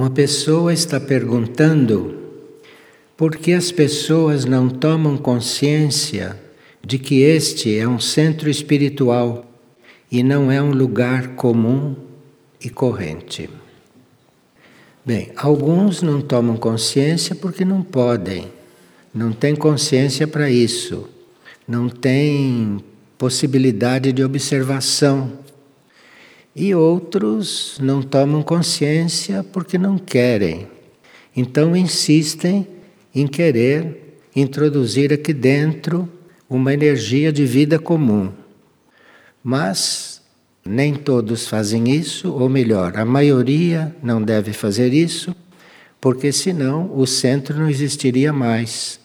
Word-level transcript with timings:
Uma 0.00 0.08
pessoa 0.08 0.72
está 0.72 0.98
perguntando 0.98 2.16
por 3.18 3.36
que 3.36 3.52
as 3.52 3.70
pessoas 3.70 4.46
não 4.46 4.66
tomam 4.66 5.18
consciência 5.18 6.40
de 6.82 6.98
que 6.98 7.20
este 7.20 7.76
é 7.76 7.86
um 7.86 8.00
centro 8.00 8.48
espiritual 8.48 9.44
e 10.10 10.22
não 10.22 10.50
é 10.50 10.62
um 10.62 10.72
lugar 10.72 11.34
comum 11.34 11.94
e 12.64 12.70
corrente. 12.70 13.50
Bem, 15.04 15.32
alguns 15.36 16.00
não 16.00 16.22
tomam 16.22 16.56
consciência 16.56 17.34
porque 17.34 17.62
não 17.62 17.82
podem, 17.82 18.50
não 19.14 19.32
têm 19.32 19.54
consciência 19.54 20.26
para 20.26 20.50
isso, 20.50 21.10
não 21.68 21.90
têm 21.90 22.82
possibilidade 23.18 24.12
de 24.14 24.24
observação 24.24 25.30
e 26.54 26.74
outros 26.74 27.78
não 27.80 28.02
tomam 28.02 28.42
consciência 28.42 29.44
porque 29.44 29.78
não 29.78 29.98
querem. 29.98 30.66
Então 31.36 31.76
insistem 31.76 32.66
em 33.14 33.26
querer 33.26 34.18
introduzir 34.34 35.12
aqui 35.12 35.32
dentro 35.32 36.08
uma 36.48 36.72
energia 36.72 37.32
de 37.32 37.44
vida 37.44 37.78
comum. 37.78 38.32
Mas 39.42 40.20
nem 40.64 40.94
todos 40.94 41.48
fazem 41.48 41.90
isso, 41.90 42.32
ou 42.32 42.48
melhor, 42.48 42.96
a 42.96 43.04
maioria 43.04 43.94
não 44.02 44.20
deve 44.20 44.52
fazer 44.52 44.92
isso, 44.92 45.34
porque 46.00 46.32
senão 46.32 46.90
o 46.94 47.06
centro 47.06 47.58
não 47.58 47.70
existiria 47.70 48.32
mais. 48.32 49.00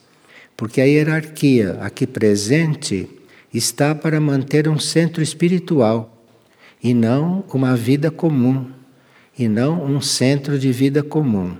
Porque 0.57 0.81
a 0.81 0.85
hierarquia 0.85 1.77
aqui 1.81 2.07
presente 2.07 3.07
está 3.53 3.93
para 3.93 4.20
manter 4.20 4.67
um 4.67 4.79
centro 4.79 5.21
espiritual 5.21 6.14
e 6.85 6.94
não 6.94 7.44
uma 7.52 7.75
vida 7.75 8.12
comum, 8.12 8.67
e 9.35 9.48
não 9.48 9.84
um 9.84 9.99
centro 9.99 10.59
de 10.59 10.71
vida 10.71 11.01
comum. 11.01 11.57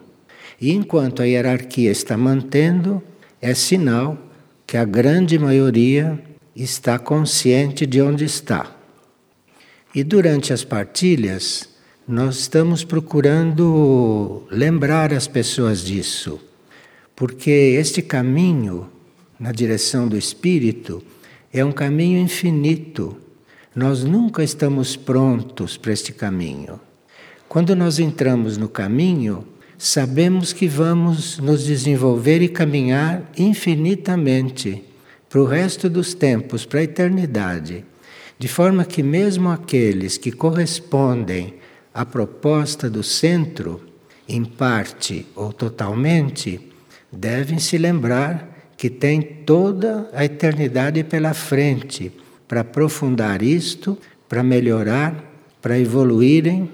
E 0.62 0.72
enquanto 0.72 1.24
a 1.24 1.26
hierarquia 1.26 1.90
está 1.90 2.16
mantendo, 2.16 3.02
é 3.42 3.56
sinal 3.56 4.20
que 4.68 4.78
a 4.78 4.86
grande 4.86 5.40
maioria 5.40 6.24
está 6.56 7.00
consciente 7.00 7.88
de 7.88 8.00
onde 8.04 8.24
está. 8.24 8.72
E 9.96 10.04
durante 10.04 10.54
as 10.54 10.64
partilhas, 10.64 11.70
nós 12.08 12.38
estamos 12.38 12.84
procurando 12.84 14.44
lembrar 14.52 15.12
as 15.12 15.28
pessoas 15.28 15.82
disso, 15.82 16.40
porque 17.16 17.50
este 17.50 18.04
caminho 18.04 18.88
na 19.40 19.52
direção 19.52 20.08
do 20.08 20.20
espírito 20.20 21.02
é 21.52 21.66
um 21.66 21.72
caminho 21.72 22.20
infinito 22.20 23.18
nós 23.76 24.06
nunca 24.06 24.42
estamos 24.42 24.96
prontos 24.96 25.76
para 25.76 25.92
este 25.92 26.14
caminho. 26.14 26.80
Quando 27.50 27.76
nós 27.76 28.00
entramos 28.00 28.58
no 28.58 28.70
caminho, 28.70 29.46
sabemos 29.78 30.54
que 30.54 30.66
vamos 30.66 31.38
nos 31.40 31.66
desenvolver 31.66 32.42
e 32.42 32.48
caminhar 32.48 33.30
infinitamente 33.38 34.82
para 35.30 35.42
o 35.42 35.46
resto 35.46 35.90
dos 35.90 36.14
tempos, 36.14 36.66
para 36.66 36.80
a 36.80 36.84
eternidade. 36.84 37.84
De 38.40 38.48
forma 38.48 38.86
que, 38.86 39.04
mesmo 39.04 39.50
aqueles 39.50 40.18
que 40.18 40.32
correspondem 40.32 41.56
à 41.94 42.06
proposta 42.06 42.90
do 42.90 43.04
centro, 43.04 43.82
em 44.28 44.46
parte 44.46 45.28
ou 45.36 45.52
totalmente, 45.52 46.72
devem 47.12 47.60
se 47.60 47.78
lembrar 47.78 48.72
que 48.78 48.90
tem 48.90 49.22
toda 49.22 50.10
a 50.14 50.24
eternidade 50.24 51.04
pela 51.04 51.34
frente 51.34 52.12
para 52.48 52.62
aprofundar 52.62 53.42
isto, 53.42 53.98
para 54.28 54.44
melhorar, 54.44 55.24
para 55.62 55.80
evoluírem 55.80 56.70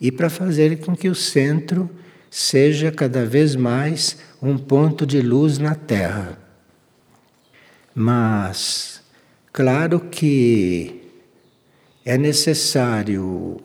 e 0.00 0.10
para 0.10 0.30
fazer 0.30 0.78
com 0.80 0.96
que 0.96 1.08
o 1.08 1.14
centro 1.14 1.90
seja 2.30 2.92
cada 2.92 3.26
vez 3.26 3.56
mais 3.56 4.18
um 4.40 4.56
ponto 4.56 5.04
de 5.04 5.20
luz 5.20 5.58
na 5.58 5.74
Terra. 5.74 6.38
Mas, 7.94 9.02
claro 9.52 10.00
que 10.00 11.02
é 12.04 12.16
necessário 12.16 13.60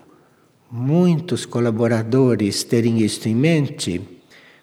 muitos 0.70 1.46
colaboradores 1.46 2.64
terem 2.64 3.00
isto 3.02 3.30
em 3.30 3.36
mente, 3.36 4.02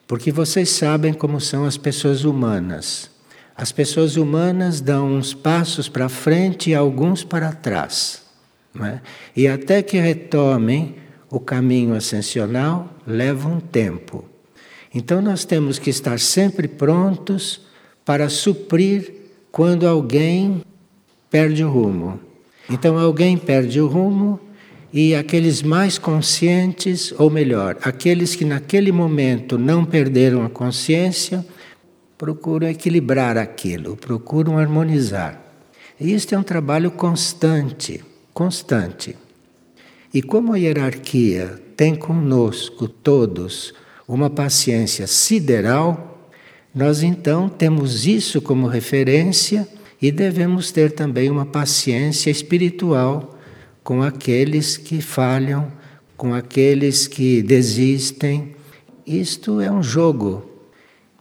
porque 0.06 0.30
vocês 0.30 0.68
sabem 0.68 1.14
como 1.14 1.40
são 1.40 1.64
as 1.64 1.76
pessoas 1.78 2.24
humanas. 2.24 3.11
As 3.56 3.70
pessoas 3.70 4.16
humanas 4.16 4.80
dão 4.80 5.12
uns 5.12 5.34
passos 5.34 5.88
para 5.88 6.08
frente 6.08 6.70
e 6.70 6.74
alguns 6.74 7.22
para 7.22 7.52
trás. 7.52 8.22
É? 8.80 9.00
E 9.36 9.46
até 9.46 9.82
que 9.82 9.98
retomem 9.98 10.96
o 11.30 11.38
caminho 11.38 11.94
ascensional, 11.94 12.88
leva 13.06 13.48
um 13.48 13.60
tempo. 13.60 14.24
Então 14.94 15.20
nós 15.22 15.44
temos 15.44 15.78
que 15.78 15.90
estar 15.90 16.18
sempre 16.18 16.68
prontos 16.68 17.62
para 18.04 18.28
suprir 18.28 19.12
quando 19.50 19.86
alguém 19.86 20.62
perde 21.30 21.64
o 21.64 21.70
rumo. 21.70 22.20
Então 22.68 22.98
alguém 22.98 23.36
perde 23.36 23.80
o 23.80 23.86
rumo 23.86 24.38
e 24.92 25.14
aqueles 25.14 25.62
mais 25.62 25.96
conscientes, 25.96 27.14
ou 27.18 27.30
melhor, 27.30 27.78
aqueles 27.82 28.34
que 28.34 28.44
naquele 28.44 28.92
momento 28.92 29.56
não 29.56 29.84
perderam 29.84 30.44
a 30.44 30.50
consciência, 30.50 31.44
procuram 32.22 32.68
equilibrar 32.68 33.36
aquilo, 33.36 33.96
procuram 33.96 34.56
harmonizar. 34.56 35.42
E 35.98 36.12
este 36.12 36.36
é 36.36 36.38
um 36.38 36.42
trabalho 36.44 36.92
constante, 36.92 38.00
constante. 38.32 39.16
E 40.14 40.22
como 40.22 40.52
a 40.52 40.56
hierarquia 40.56 41.60
tem 41.76 41.96
conosco 41.96 42.86
todos 42.86 43.74
uma 44.06 44.30
paciência 44.30 45.08
sideral, 45.08 46.30
nós 46.72 47.02
então 47.02 47.48
temos 47.48 48.06
isso 48.06 48.40
como 48.40 48.68
referência 48.68 49.66
e 50.00 50.12
devemos 50.12 50.70
ter 50.70 50.92
também 50.92 51.28
uma 51.28 51.44
paciência 51.44 52.30
espiritual 52.30 53.36
com 53.82 54.00
aqueles 54.00 54.76
que 54.76 55.00
falham, 55.00 55.72
com 56.16 56.32
aqueles 56.32 57.08
que 57.08 57.42
desistem. 57.42 58.54
Isto 59.04 59.60
é 59.60 59.68
um 59.68 59.82
jogo 59.82 60.51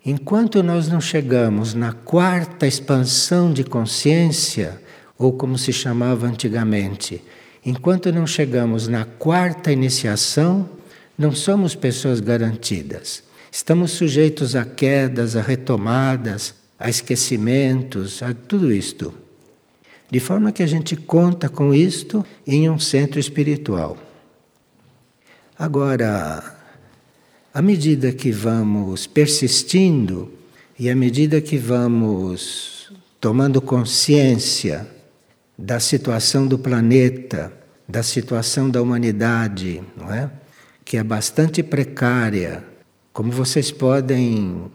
Enquanto 0.03 0.63
nós 0.63 0.87
não 0.87 0.99
chegamos 0.99 1.75
na 1.75 1.93
quarta 1.93 2.65
expansão 2.65 3.53
de 3.53 3.63
consciência, 3.63 4.81
ou 5.15 5.31
como 5.31 5.59
se 5.59 5.71
chamava 5.71 6.25
antigamente, 6.25 7.23
enquanto 7.63 8.11
não 8.11 8.25
chegamos 8.25 8.87
na 8.87 9.05
quarta 9.05 9.71
iniciação, 9.71 10.67
não 11.15 11.31
somos 11.31 11.75
pessoas 11.75 12.19
garantidas. 12.19 13.23
Estamos 13.51 13.91
sujeitos 13.91 14.55
a 14.55 14.65
quedas, 14.65 15.35
a 15.35 15.41
retomadas, 15.41 16.55
a 16.79 16.89
esquecimentos, 16.89 18.23
a 18.23 18.33
tudo 18.33 18.73
isto. 18.73 19.13
De 20.09 20.19
forma 20.19 20.51
que 20.51 20.63
a 20.63 20.67
gente 20.67 20.95
conta 20.95 21.47
com 21.47 21.71
isto 21.71 22.25
em 22.47 22.67
um 22.67 22.79
centro 22.79 23.19
espiritual. 23.19 23.95
Agora, 25.59 26.60
à 27.53 27.61
medida 27.61 28.13
que 28.13 28.31
vamos 28.31 29.05
persistindo 29.05 30.31
e 30.79 30.89
à 30.89 30.95
medida 30.95 31.41
que 31.41 31.57
vamos 31.57 32.91
tomando 33.19 33.61
consciência 33.61 34.87
da 35.57 35.79
situação 35.79 36.47
do 36.47 36.57
planeta, 36.57 37.51
da 37.87 38.01
situação 38.01 38.69
da 38.69 38.81
humanidade, 38.81 39.83
não 39.97 40.11
é? 40.11 40.31
Que 40.83 40.97
é 40.97 41.03
bastante 41.03 41.61
precária, 41.61 42.63
como 43.11 43.31
vocês 43.31 43.69
podem, 43.69 44.71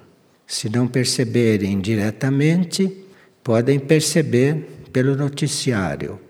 se 0.47 0.69
não 0.69 0.86
perceberem 0.86 1.81
diretamente, 1.81 3.04
podem 3.42 3.78
perceber 3.78 4.84
pelo 4.92 5.16
noticiário. 5.16 6.20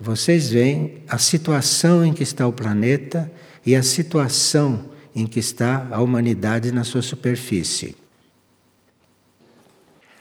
Vocês 0.00 0.48
veem 0.48 1.02
a 1.06 1.18
situação 1.18 2.04
em 2.04 2.12
que 2.14 2.22
está 2.22 2.46
o 2.46 2.52
planeta 2.52 3.30
e 3.64 3.76
a 3.76 3.82
situação 3.82 4.86
em 5.14 5.26
que 5.26 5.40
está 5.40 5.86
a 5.90 6.00
humanidade 6.00 6.72
na 6.72 6.84
sua 6.84 7.02
superfície. 7.02 7.96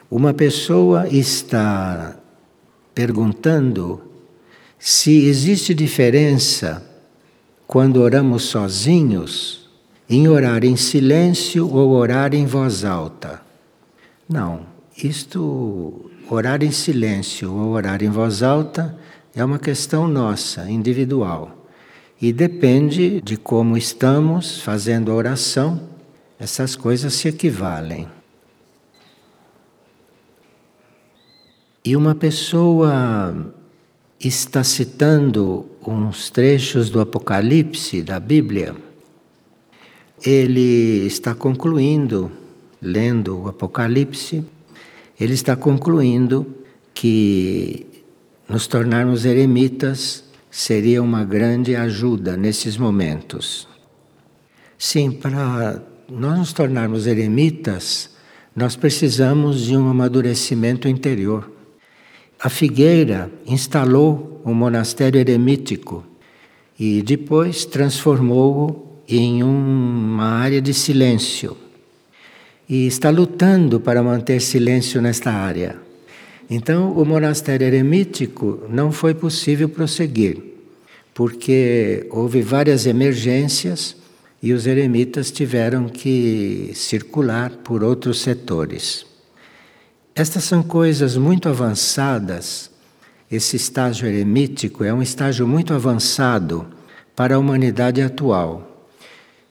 Uma 0.10 0.34
pessoa 0.34 1.08
está 1.08 2.18
perguntando 2.96 4.02
se 4.80 5.26
existe 5.26 5.74
diferença 5.74 6.84
quando 7.68 7.98
oramos 7.98 8.44
sozinhos 8.44 9.70
em 10.10 10.28
orar 10.28 10.66
em 10.66 10.76
silêncio 10.76 11.70
ou 11.72 11.92
orar 11.92 12.34
em 12.34 12.46
voz 12.46 12.84
alta. 12.84 13.42
Não, 14.28 14.66
isto, 14.98 16.10
orar 16.30 16.64
em 16.64 16.72
silêncio 16.72 17.54
ou 17.54 17.70
orar 17.72 18.02
em 18.02 18.10
voz 18.10 18.42
alta, 18.42 18.98
é 19.36 19.46
uma 19.46 19.60
questão 19.60 20.08
nossa, 20.08 20.70
individual. 20.70 21.59
E 22.22 22.34
depende 22.34 23.22
de 23.22 23.38
como 23.38 23.78
estamos 23.78 24.60
fazendo 24.62 25.12
a 25.12 25.16
oração, 25.16 25.90
essas 26.38 26.76
coisas 26.76 27.14
se 27.14 27.30
equivalem. 27.30 28.08
E 31.84 31.96
uma 31.96 32.14
pessoa 32.14 33.54
está 34.20 34.66
citando 34.66 35.66
uns 35.86 36.30
trechos 36.30 36.90
do 36.90 37.00
Apocalipse 37.00 38.02
da 38.02 38.20
Bíblia, 38.20 38.76
ele 40.22 41.08
está 41.08 41.34
concluindo, 41.34 42.30
lendo 42.82 43.44
o 43.44 43.48
Apocalipse, 43.48 44.44
ele 45.18 45.34
está 45.34 45.56
concluindo 45.56 46.46
que 46.94 47.88
nos 48.48 48.68
tornarmos 48.68 49.24
eremitas 49.24 50.29
seria 50.50 51.02
uma 51.02 51.24
grande 51.24 51.76
ajuda 51.76 52.36
nesses 52.36 52.78
momentos. 52.78 53.68
Sim, 54.78 55.12
para 55.12 55.82
nós 56.10 56.40
nos 56.40 56.54
tornarmos 56.54 57.06
eremitas, 57.06 58.10
nós 58.56 58.76
precisamos 58.76 59.62
de 59.62 59.78
um 59.78 59.90
amadurecimento 59.90 60.88
interior. 60.88 61.52
A 62.40 62.50
figueira 62.50 63.32
instalou 63.46 64.42
um 64.46 64.54
monastério 64.54 65.20
eremítico 65.20 66.06
e 66.80 67.02
depois 67.02 67.66
transformou-o 67.66 69.04
em 69.08 69.44
uma 69.44 70.24
área 70.24 70.62
de 70.62 70.74
silêncio. 70.74 71.58
E 72.68 72.88
está 72.88 73.10
lutando 73.10 73.80
para 73.80 74.02
manter 74.02 74.40
silêncio 74.40 75.02
nesta 75.02 75.32
área. 75.32 75.89
Então, 76.50 76.92
o 76.94 77.06
monastério 77.06 77.68
eremítico 77.68 78.64
não 78.68 78.92
foi 78.92 79.14
possível 79.14 79.70
prosseguir, 79.70 80.42
porque 81.14 82.08
houve 82.10 82.42
várias 82.42 82.88
emergências 82.88 83.96
e 84.42 84.52
os 84.52 84.66
eremitas 84.66 85.30
tiveram 85.32 85.88
que 85.88 86.72
circular 86.74 87.52
por 87.58 87.84
outros 87.84 88.22
setores. 88.22 89.06
Estas 90.16 90.44
são 90.44 90.64
coisas 90.64 91.16
muito 91.16 91.48
avançadas. 91.48 92.72
Esse 93.32 93.56
estágio 93.56 94.08
eremítico 94.08 94.84
é 94.84 94.92
um 94.92 95.04
estágio 95.04 95.48
muito 95.48 95.74
avançado 95.74 96.66
para 97.16 97.36
a 97.36 97.40
humanidade 97.40 98.02
atual. 98.02 98.88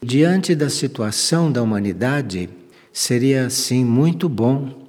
Diante 0.03 0.55
da 0.55 0.69
situação 0.69 1.51
da 1.51 1.63
humanidade, 1.63 2.49
seria 2.93 3.47
assim 3.47 3.85
muito 3.85 4.29
bom 4.29 4.88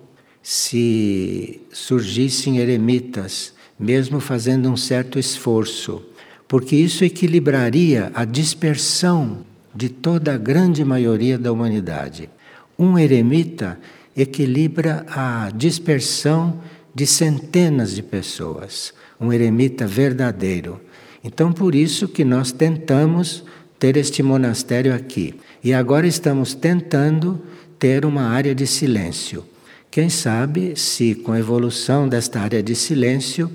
se 0.52 1.62
surgissem 1.72 2.58
eremitas, 2.58 3.54
mesmo 3.80 4.20
fazendo 4.20 4.68
um 4.68 4.76
certo 4.76 5.20
esforço, 5.20 6.04
porque 6.48 6.76
isso 6.76 7.06
equilibraria 7.06 8.12
a 8.16 8.26
dispersão 8.26 9.46
de 9.76 9.90
toda 9.90 10.34
a 10.34 10.38
grande 10.40 10.84
maioria 10.84 11.38
da 11.38 11.52
humanidade. 11.52 12.32
Um 12.80 12.98
eremita 12.98 13.80
equilibra 14.18 15.06
a 15.08 15.52
dispersão 15.56 16.60
de 16.96 17.06
centenas 17.06 17.94
de 17.94 18.02
pessoas, 18.02 18.92
um 19.22 19.32
eremita 19.32 19.86
verdadeiro. 19.86 20.82
Então, 21.24 21.54
por 21.54 21.76
isso 21.76 22.08
que 22.08 22.26
nós 22.26 22.52
tentamos 22.52 23.44
ter 23.78 23.96
este 23.98 24.24
monastério 24.24 24.96
aqui. 24.96 25.36
E 25.64 25.76
agora 25.76 26.08
estamos 26.08 26.56
tentando 26.56 27.40
ter 27.78 28.04
uma 28.04 28.24
área 28.24 28.56
de 28.56 28.66
silêncio. 28.66 29.46
Quem 29.92 30.08
sabe 30.08 30.76
se 30.76 31.16
com 31.16 31.32
a 31.32 31.40
evolução 31.40 32.08
desta 32.08 32.40
área 32.40 32.62
de 32.62 32.76
silêncio 32.76 33.50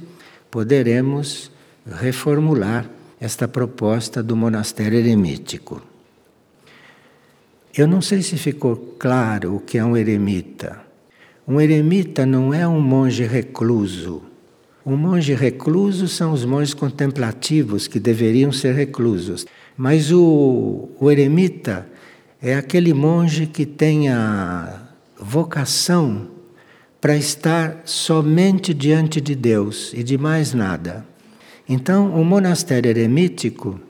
poderemos 0.51 1.51
reformular 1.87 2.91
esta 3.21 3.47
proposta 3.47 4.21
do 4.21 4.37
monastério 4.37 4.99
eremítico. 4.99 5.81
Eu 7.77 7.87
não 7.87 8.03
sei 8.03 8.21
se 8.21 8.37
ficou 8.37 8.77
claro 8.99 9.57
o 9.57 9.61
que 9.61 9.79
é 9.79 9.85
um 9.85 9.97
eremita. 9.97 10.81
Um 11.47 11.61
eremita 11.61 12.27
não 12.27 12.53
é 12.53 12.67
um 12.67 12.81
monge 12.81 13.25
recluso. 13.25 14.23
Um 14.85 14.97
monge 14.97 15.35
recluso 15.35 16.09
são 16.09 16.33
os 16.33 16.45
monges 16.45 16.75
contemplativos 16.75 17.87
que 17.87 18.01
deveriam 18.01 18.51
ser 18.51 18.75
reclusos. 18.75 19.47
Mas 19.77 20.11
o, 20.11 20.89
o 20.99 21.11
eremita 21.11 21.87
é 22.43 22.55
aquele 22.57 22.93
monge 22.93 23.47
que 23.47 23.65
tem 23.65 24.09
a 24.09 24.84
vocação 25.25 26.29
para 27.01 27.17
estar 27.17 27.81
somente 27.87 28.75
diante 28.75 29.21
de 29.21 29.35
Deus 29.35 29.93
e 29.95 30.03
de 30.03 30.19
mais 30.19 30.53
nada. 30.53 31.05
Então, 31.67 32.15
o 32.15 32.25
monastério 32.25 32.91
eremítico 32.91 33.81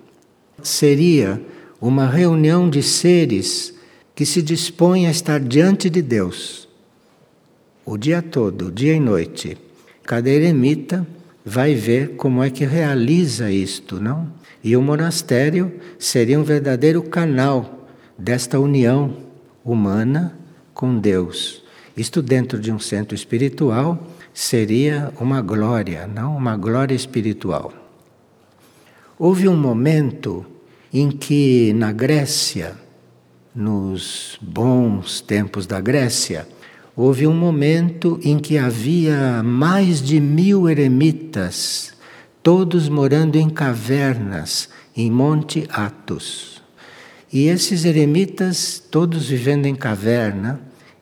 seria 0.62 1.42
uma 1.80 2.06
reunião 2.06 2.70
de 2.70 2.82
seres 2.82 3.74
que 4.14 4.24
se 4.24 4.40
dispõe 4.40 5.06
a 5.06 5.10
estar 5.10 5.40
diante 5.40 5.90
de 5.90 6.00
Deus 6.00 6.68
o 7.84 7.98
dia 7.98 8.22
todo, 8.22 8.72
dia 8.72 8.94
e 8.94 9.00
noite. 9.00 9.58
Cada 10.04 10.30
eremita 10.30 11.06
vai 11.44 11.74
ver 11.74 12.16
como 12.16 12.42
é 12.42 12.48
que 12.48 12.64
realiza 12.64 13.50
isto, 13.50 14.00
não? 14.00 14.32
E 14.62 14.74
o 14.76 14.80
monastério 14.80 15.70
seria 15.98 16.38
um 16.38 16.44
verdadeiro 16.44 17.02
canal 17.02 17.86
desta 18.16 18.58
união 18.58 19.16
humana 19.62 20.43
com 20.74 20.98
Deus. 20.98 21.62
Isto 21.96 22.20
dentro 22.20 22.58
de 22.58 22.72
um 22.72 22.78
centro 22.78 23.14
espiritual 23.14 24.06
seria 24.34 25.12
uma 25.20 25.40
glória, 25.40 26.06
não? 26.06 26.36
Uma 26.36 26.56
glória 26.56 26.94
espiritual. 26.94 27.72
Houve 29.18 29.48
um 29.48 29.56
momento 29.56 30.44
em 30.92 31.10
que 31.10 31.72
na 31.74 31.92
Grécia 31.92 32.76
nos 33.54 34.36
bons 34.42 35.20
tempos 35.20 35.66
da 35.66 35.80
Grécia, 35.80 36.48
houve 36.96 37.26
um 37.26 37.34
momento 37.34 38.18
em 38.22 38.38
que 38.38 38.58
havia 38.58 39.42
mais 39.42 40.02
de 40.02 40.18
mil 40.18 40.68
eremitas, 40.68 41.92
todos 42.42 42.88
morando 42.88 43.36
em 43.36 43.48
cavernas 43.48 44.68
em 44.96 45.10
Monte 45.10 45.66
Athos. 45.70 46.53
E 47.34 47.48
esses 47.48 47.84
eremitas, 47.84 48.80
todos 48.92 49.26
vivendo 49.26 49.66
em 49.66 49.74
caverna, 49.74 50.60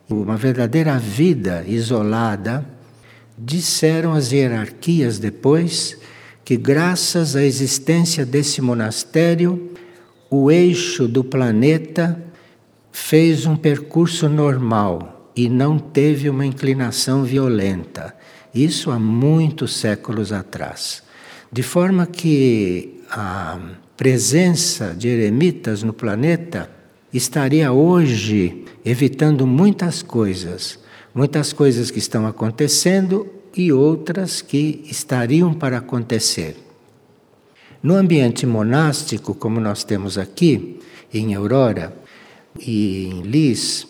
uma 0.08 0.34
verdadeira 0.34 0.98
vida 0.98 1.62
isolada, 1.68 2.64
disseram 3.36 4.14
as 4.14 4.32
hierarquias 4.32 5.18
depois 5.18 5.98
que, 6.42 6.56
graças 6.56 7.36
à 7.36 7.44
existência 7.44 8.24
desse 8.24 8.62
monastério, 8.62 9.72
o 10.30 10.50
eixo 10.50 11.06
do 11.06 11.22
planeta 11.22 12.18
fez 12.90 13.44
um 13.44 13.54
percurso 13.54 14.26
normal 14.26 15.30
e 15.36 15.50
não 15.50 15.78
teve 15.78 16.30
uma 16.30 16.46
inclinação 16.46 17.24
violenta. 17.24 18.14
Isso 18.54 18.90
há 18.90 18.98
muitos 18.98 19.76
séculos 19.76 20.32
atrás. 20.32 21.02
De 21.52 21.62
forma 21.62 22.06
que 22.06 23.01
a 23.12 23.60
presença 23.94 24.94
de 24.96 25.06
eremitas 25.06 25.82
no 25.82 25.92
planeta 25.92 26.70
estaria 27.12 27.70
hoje 27.70 28.64
evitando 28.82 29.46
muitas 29.46 30.02
coisas, 30.02 30.78
muitas 31.14 31.52
coisas 31.52 31.90
que 31.90 31.98
estão 31.98 32.26
acontecendo 32.26 33.30
e 33.54 33.70
outras 33.70 34.40
que 34.40 34.82
estariam 34.86 35.52
para 35.52 35.76
acontecer. 35.76 36.56
No 37.82 37.96
ambiente 37.96 38.46
monástico, 38.46 39.34
como 39.34 39.60
nós 39.60 39.84
temos 39.84 40.16
aqui, 40.16 40.80
em 41.12 41.34
Aurora, 41.34 41.94
e 42.58 43.06
em 43.06 43.20
Lis, 43.20 43.86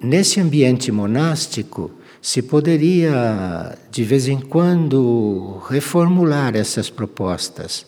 nesse 0.00 0.40
ambiente 0.40 0.90
monástico, 0.90 1.92
se 2.20 2.42
poderia 2.42 3.78
de 3.88 4.02
vez 4.02 4.26
em 4.26 4.40
quando 4.40 5.62
reformular 5.68 6.56
essas 6.56 6.90
propostas, 6.90 7.86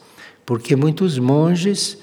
porque 0.50 0.74
muitos 0.74 1.16
monges, 1.16 1.96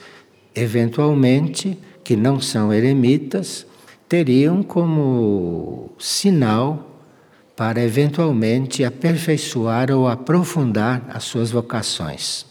eventualmente, 0.56 1.78
que 2.02 2.16
não 2.16 2.40
são 2.40 2.74
eremitas, 2.74 3.68
teriam 4.08 4.64
como 4.64 5.92
sinal 6.00 6.98
para 7.58 7.84
eventualmente 7.84 8.86
aperfeiçoar 8.86 9.92
ou 9.92 10.08
aprofundar 10.08 11.06
as 11.10 11.26
suas 11.26 11.52
vocações. 11.52 12.46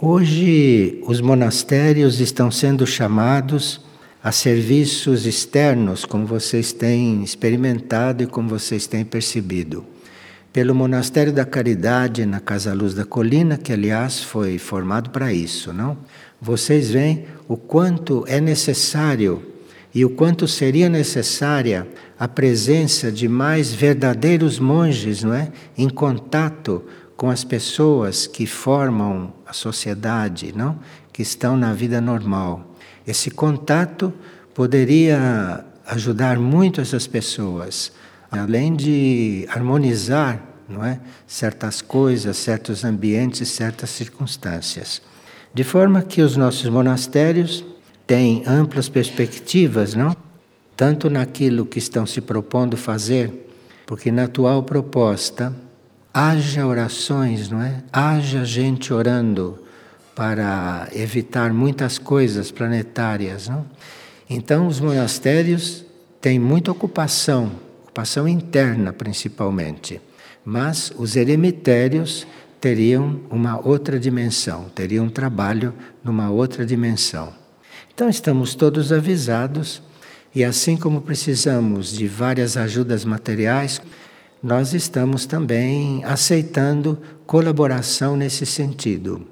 Hoje, 0.00 1.02
os 1.04 1.20
monastérios 1.20 2.20
estão 2.20 2.52
sendo 2.52 2.86
chamados 2.86 3.80
a 4.22 4.30
serviços 4.30 5.26
externos, 5.26 6.04
como 6.04 6.24
vocês 6.24 6.72
têm 6.72 7.24
experimentado 7.24 8.22
e 8.22 8.28
como 8.28 8.48
vocês 8.48 8.86
têm 8.86 9.04
percebido. 9.04 9.97
Pelo 10.58 10.74
Monastério 10.74 11.32
da 11.32 11.44
Caridade 11.44 12.26
na 12.26 12.40
Casa 12.40 12.74
Luz 12.74 12.92
da 12.92 13.04
Colina, 13.04 13.56
que 13.56 13.72
aliás 13.72 14.20
foi 14.20 14.58
formado 14.58 15.10
para 15.10 15.32
isso, 15.32 15.72
não? 15.72 15.96
Vocês 16.42 16.90
veem 16.90 17.26
o 17.46 17.56
quanto 17.56 18.24
é 18.26 18.40
necessário 18.40 19.40
e 19.94 20.04
o 20.04 20.10
quanto 20.10 20.48
seria 20.48 20.88
necessária 20.88 21.86
a 22.18 22.26
presença 22.26 23.12
de 23.12 23.28
mais 23.28 23.72
verdadeiros 23.72 24.58
monges, 24.58 25.22
não 25.22 25.32
é? 25.32 25.52
Em 25.76 25.88
contato 25.88 26.82
com 27.16 27.30
as 27.30 27.44
pessoas 27.44 28.26
que 28.26 28.44
formam 28.44 29.32
a 29.46 29.52
sociedade, 29.52 30.52
não? 30.56 30.80
Que 31.12 31.22
estão 31.22 31.56
na 31.56 31.72
vida 31.72 32.00
normal. 32.00 32.74
Esse 33.06 33.30
contato 33.30 34.12
poderia 34.52 35.64
ajudar 35.86 36.36
muito 36.36 36.80
essas 36.80 37.06
pessoas, 37.06 37.92
além 38.32 38.74
de 38.74 39.46
harmonizar, 39.48 40.47
não 40.68 40.84
é, 40.84 41.00
certas 41.26 41.80
coisas, 41.80 42.36
certos 42.36 42.84
ambientes, 42.84 43.48
certas 43.48 43.90
circunstâncias. 43.90 45.00
De 45.54 45.64
forma 45.64 46.02
que 46.02 46.20
os 46.20 46.36
nossos 46.36 46.68
monastérios 46.68 47.64
têm 48.06 48.42
amplas 48.46 48.88
perspectivas, 48.88 49.94
não? 49.94 50.14
Tanto 50.76 51.10
naquilo 51.10 51.66
que 51.66 51.78
estão 51.78 52.06
se 52.06 52.20
propondo 52.20 52.76
fazer, 52.76 53.50
porque 53.86 54.12
na 54.12 54.24
atual 54.24 54.62
proposta 54.62 55.54
haja 56.12 56.66
orações, 56.66 57.48
não 57.48 57.62
é? 57.62 57.82
Haja 57.92 58.44
gente 58.44 58.92
orando 58.92 59.58
para 60.14 60.88
evitar 60.92 61.52
muitas 61.52 61.96
coisas 61.96 62.50
planetárias, 62.50 63.48
não? 63.48 63.64
Então 64.28 64.66
os 64.66 64.80
monastérios 64.80 65.84
têm 66.20 66.38
muita 66.38 66.70
ocupação, 66.70 67.52
ocupação 67.84 68.28
interna 68.28 68.92
principalmente, 68.92 70.00
mas 70.50 70.90
os 70.96 71.14
eremitérios 71.14 72.26
teriam 72.58 73.20
uma 73.28 73.60
outra 73.62 74.00
dimensão, 74.00 74.64
teriam 74.74 75.04
um 75.04 75.10
trabalho 75.10 75.74
numa 76.02 76.30
outra 76.30 76.64
dimensão. 76.64 77.34
Então 77.92 78.08
estamos 78.08 78.54
todos 78.54 78.90
avisados 78.90 79.82
e 80.34 80.42
assim 80.42 80.74
como 80.74 81.02
precisamos 81.02 81.92
de 81.92 82.08
várias 82.08 82.56
ajudas 82.56 83.04
materiais, 83.04 83.82
nós 84.42 84.72
estamos 84.72 85.26
também 85.26 86.02
aceitando 86.02 86.98
colaboração 87.26 88.16
nesse 88.16 88.46
sentido. 88.46 89.26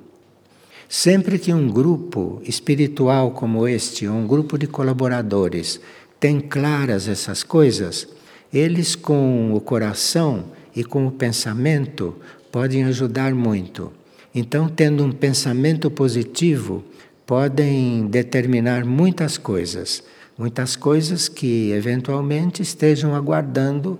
Sempre 0.86 1.38
que 1.38 1.50
um 1.50 1.66
grupo 1.66 2.42
espiritual 2.44 3.30
como 3.30 3.66
este, 3.66 4.06
um 4.06 4.26
grupo 4.26 4.58
de 4.58 4.66
colaboradores, 4.66 5.80
tem 6.20 6.40
claras 6.40 7.08
essas 7.08 7.42
coisas, 7.42 8.06
eles 8.52 8.94
com 8.94 9.54
o 9.54 9.62
coração 9.62 10.54
e 10.76 10.84
com 10.84 11.06
o 11.06 11.10
pensamento 11.10 12.14
podem 12.52 12.84
ajudar 12.84 13.34
muito. 13.34 13.92
Então, 14.34 14.68
tendo 14.68 15.02
um 15.02 15.10
pensamento 15.10 15.90
positivo, 15.90 16.84
podem 17.26 18.06
determinar 18.06 18.84
muitas 18.84 19.38
coisas, 19.38 20.04
muitas 20.38 20.76
coisas 20.76 21.28
que 21.28 21.72
eventualmente 21.72 22.62
estejam 22.62 23.14
aguardando 23.14 23.98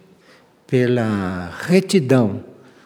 pela 0.67 1.51
retidão 1.67 2.45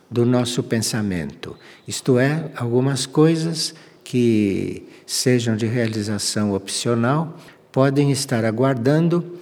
do 0.08 0.24
nosso 0.24 0.62
pensamento. 0.62 1.56
Isto 1.86 2.18
é, 2.18 2.50
algumas 2.56 3.04
coisas 3.04 3.74
que 4.04 4.86
sejam 5.06 5.56
de 5.56 5.66
realização 5.66 6.54
opcional 6.54 7.36
podem 7.72 8.10
estar 8.10 8.44
aguardando 8.44 9.38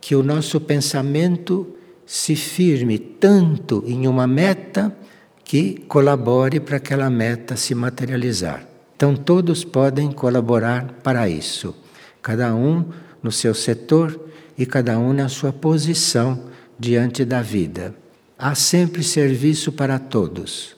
que 0.00 0.14
o 0.14 0.22
nosso 0.22 0.60
pensamento 0.60 1.75
se 2.06 2.36
firme 2.36 2.98
tanto 2.98 3.82
em 3.86 4.06
uma 4.06 4.26
meta 4.26 4.96
que 5.44 5.84
colabore 5.88 6.60
para 6.60 6.76
aquela 6.76 7.10
meta 7.10 7.56
se 7.56 7.74
materializar. 7.74 8.66
Então, 8.94 9.14
todos 9.14 9.64
podem 9.64 10.10
colaborar 10.10 11.00
para 11.02 11.28
isso, 11.28 11.74
cada 12.22 12.54
um 12.54 12.84
no 13.22 13.30
seu 13.30 13.54
setor 13.54 14.18
e 14.56 14.64
cada 14.64 14.98
um 14.98 15.12
na 15.12 15.28
sua 15.28 15.52
posição 15.52 16.44
diante 16.78 17.24
da 17.24 17.42
vida. 17.42 17.94
Há 18.38 18.54
sempre 18.54 19.02
serviço 19.02 19.72
para 19.72 19.98
todos, 19.98 20.76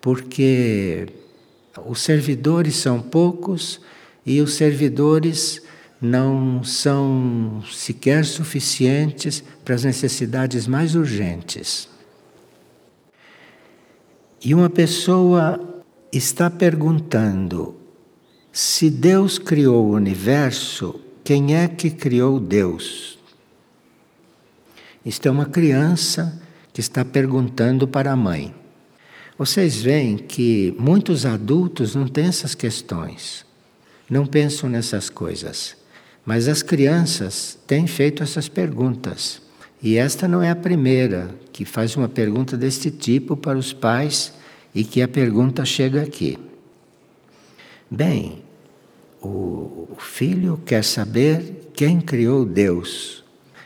porque 0.00 1.06
os 1.86 2.00
servidores 2.00 2.76
são 2.76 3.00
poucos 3.00 3.80
e 4.24 4.40
os 4.40 4.54
servidores 4.54 5.62
não 6.00 6.62
são 6.62 7.62
sequer 7.72 8.24
suficientes 8.24 9.42
para 9.64 9.74
as 9.74 9.84
necessidades 9.84 10.66
mais 10.66 10.94
urgentes. 10.94 11.88
E 14.44 14.54
uma 14.54 14.70
pessoa 14.70 15.82
está 16.12 16.48
perguntando: 16.48 17.76
se 18.52 18.88
Deus 18.88 19.38
criou 19.38 19.86
o 19.86 19.94
universo, 19.94 21.00
quem 21.24 21.56
é 21.56 21.66
que 21.66 21.90
criou 21.90 22.38
Deus? 22.38 23.18
Isto 25.04 25.26
é 25.26 25.30
uma 25.30 25.46
criança 25.46 26.40
que 26.72 26.80
está 26.80 27.04
perguntando 27.04 27.88
para 27.88 28.12
a 28.12 28.16
mãe. 28.16 28.54
Vocês 29.36 29.76
veem 29.76 30.16
que 30.16 30.74
muitos 30.78 31.24
adultos 31.24 31.94
não 31.94 32.06
têm 32.06 32.26
essas 32.26 32.54
questões, 32.54 33.46
não 34.10 34.26
pensam 34.26 34.68
nessas 34.68 35.08
coisas. 35.08 35.76
Mas 36.28 36.46
as 36.46 36.62
crianças 36.62 37.58
têm 37.66 37.86
feito 37.86 38.22
essas 38.22 38.50
perguntas. 38.50 39.40
E 39.82 39.96
esta 39.96 40.28
não 40.28 40.42
é 40.42 40.50
a 40.50 40.54
primeira 40.54 41.34
que 41.50 41.64
faz 41.64 41.96
uma 41.96 42.06
pergunta 42.06 42.54
deste 42.54 42.90
tipo 42.90 43.34
para 43.34 43.56
os 43.56 43.72
pais 43.72 44.34
e 44.74 44.84
que 44.84 45.00
a 45.00 45.08
pergunta 45.08 45.64
chega 45.64 46.02
aqui. 46.02 46.38
Bem, 47.90 48.42
o 49.22 49.88
filho 49.98 50.60
quer 50.66 50.84
saber 50.84 51.70
quem 51.72 51.98
criou 51.98 52.44
Deus. 52.44 53.24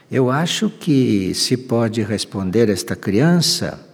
Eu 0.08 0.30
acho 0.30 0.70
que 0.70 1.34
se 1.34 1.56
pode 1.56 2.00
responder 2.00 2.68
esta 2.68 2.94
criança 2.94 3.84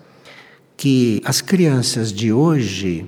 que 0.76 1.22
as 1.24 1.40
crianças 1.40 2.12
de 2.12 2.34
hoje, 2.34 3.06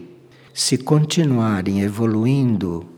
se 0.54 0.78
continuarem 0.78 1.82
evoluindo 1.82 2.88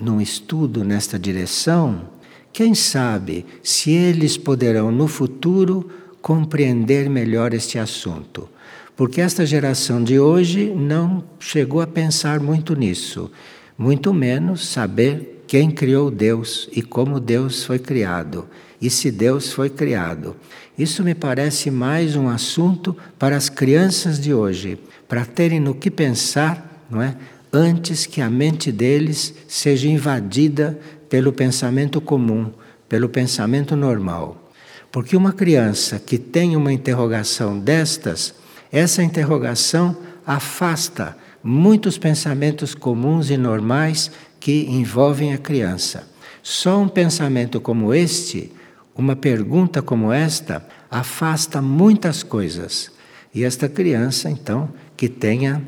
num 0.00 0.20
estudo 0.20 0.84
nesta 0.84 1.18
direção, 1.18 2.08
quem 2.52 2.74
sabe 2.74 3.44
se 3.62 3.90
eles 3.90 4.36
poderão 4.36 4.90
no 4.90 5.06
futuro 5.08 5.90
compreender 6.20 7.08
melhor 7.08 7.52
este 7.54 7.78
assunto. 7.78 8.48
Porque 8.96 9.20
esta 9.20 9.44
geração 9.44 10.02
de 10.02 10.18
hoje 10.18 10.72
não 10.74 11.22
chegou 11.38 11.80
a 11.80 11.86
pensar 11.86 12.40
muito 12.40 12.74
nisso, 12.74 13.30
muito 13.76 14.12
menos 14.14 14.66
saber 14.66 15.44
quem 15.46 15.70
criou 15.70 16.10
Deus 16.10 16.68
e 16.72 16.82
como 16.82 17.20
Deus 17.20 17.64
foi 17.64 17.78
criado 17.78 18.48
e 18.80 18.90
se 18.90 19.10
Deus 19.10 19.52
foi 19.52 19.70
criado. 19.70 20.36
Isso 20.78 21.02
me 21.02 21.14
parece 21.14 21.70
mais 21.70 22.16
um 22.16 22.28
assunto 22.28 22.96
para 23.18 23.36
as 23.36 23.48
crianças 23.48 24.20
de 24.20 24.34
hoje, 24.34 24.78
para 25.08 25.24
terem 25.24 25.60
no 25.60 25.74
que 25.74 25.90
pensar, 25.90 26.84
não 26.90 27.00
é? 27.00 27.16
Antes 27.58 28.04
que 28.04 28.20
a 28.20 28.28
mente 28.28 28.70
deles 28.70 29.32
seja 29.48 29.88
invadida 29.88 30.78
pelo 31.08 31.32
pensamento 31.32 32.02
comum, 32.02 32.52
pelo 32.86 33.08
pensamento 33.08 33.74
normal. 33.74 34.52
Porque 34.92 35.16
uma 35.16 35.32
criança 35.32 35.98
que 35.98 36.18
tem 36.18 36.54
uma 36.54 36.70
interrogação 36.70 37.58
destas, 37.58 38.34
essa 38.70 39.02
interrogação 39.02 39.96
afasta 40.26 41.16
muitos 41.42 41.96
pensamentos 41.96 42.74
comuns 42.74 43.30
e 43.30 43.38
normais 43.38 44.10
que 44.38 44.66
envolvem 44.68 45.32
a 45.32 45.38
criança. 45.38 46.06
Só 46.42 46.78
um 46.78 46.88
pensamento 46.88 47.58
como 47.58 47.94
este 47.94 48.52
uma 48.94 49.16
pergunta 49.16 49.80
como 49.80 50.12
esta 50.12 50.62
afasta 50.90 51.62
muitas 51.62 52.22
coisas. 52.22 52.90
E 53.34 53.44
esta 53.44 53.66
criança, 53.66 54.28
então, 54.28 54.68
que 54.94 55.08
tenha 55.08 55.62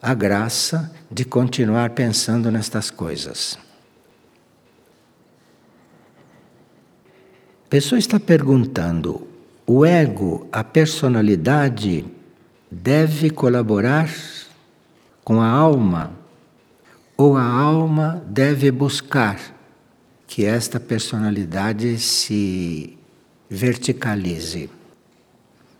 a 0.00 0.14
graça 0.14 0.92
de 1.10 1.24
continuar 1.24 1.90
pensando 1.90 2.50
nestas 2.50 2.90
coisas. 2.90 3.58
A 7.66 7.68
pessoa 7.68 7.98
está 7.98 8.18
perguntando: 8.18 9.26
o 9.66 9.84
ego, 9.84 10.46
a 10.50 10.64
personalidade, 10.64 12.04
deve 12.70 13.30
colaborar 13.30 14.08
com 15.24 15.40
a 15.40 15.48
alma? 15.48 16.12
Ou 17.16 17.36
a 17.36 17.42
alma 17.42 18.22
deve 18.26 18.70
buscar 18.70 19.38
que 20.26 20.44
esta 20.44 20.78
personalidade 20.78 21.98
se 21.98 22.96
verticalize. 23.50 24.70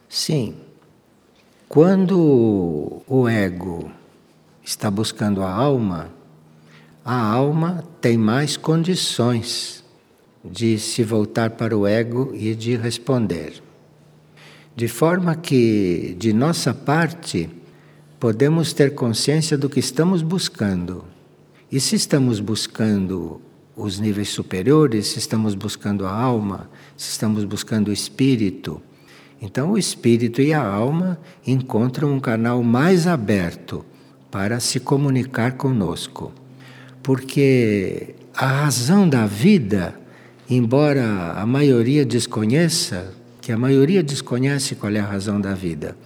Sim, 0.08 0.56
quando 1.68 3.02
o 3.06 3.28
ego 3.28 3.90
está 4.68 4.90
buscando 4.90 5.42
a 5.42 5.50
alma, 5.50 6.10
a 7.02 7.18
alma 7.18 7.82
tem 8.02 8.18
mais 8.18 8.54
condições 8.54 9.82
de 10.44 10.78
se 10.78 11.02
voltar 11.02 11.52
para 11.52 11.74
o 11.74 11.86
ego 11.86 12.32
e 12.34 12.54
de 12.54 12.76
responder. 12.76 13.62
De 14.76 14.86
forma 14.86 15.34
que, 15.34 16.14
de 16.18 16.34
nossa 16.34 16.74
parte, 16.74 17.48
podemos 18.20 18.74
ter 18.74 18.94
consciência 18.94 19.56
do 19.56 19.70
que 19.70 19.80
estamos 19.80 20.20
buscando. 20.20 21.02
E 21.72 21.80
se 21.80 21.96
estamos 21.96 22.38
buscando 22.38 23.40
os 23.74 23.98
níveis 23.98 24.28
superiores, 24.28 25.06
se 25.06 25.18
estamos 25.18 25.54
buscando 25.54 26.04
a 26.04 26.12
alma, 26.12 26.68
se 26.94 27.10
estamos 27.10 27.44
buscando 27.44 27.88
o 27.88 27.92
espírito. 27.92 28.82
Então, 29.40 29.72
o 29.72 29.78
espírito 29.78 30.42
e 30.42 30.52
a 30.52 30.62
alma 30.62 31.18
encontram 31.46 32.12
um 32.12 32.20
canal 32.20 32.62
mais 32.62 33.06
aberto 33.06 33.82
para 34.30 34.60
se 34.60 34.80
comunicar 34.80 35.52
conosco. 35.52 36.32
Porque 37.02 38.14
a 38.34 38.46
razão 38.46 39.08
da 39.08 39.26
vida, 39.26 39.98
embora 40.48 41.32
a 41.32 41.46
maioria 41.46 42.04
desconheça, 42.04 43.14
que 43.40 43.52
a 43.52 43.58
maioria 43.58 44.02
desconhece 44.02 44.74
qual 44.74 44.92
é 44.92 45.00
a 45.00 45.06
razão 45.06 45.40
da 45.40 45.54
vida, 45.54 45.96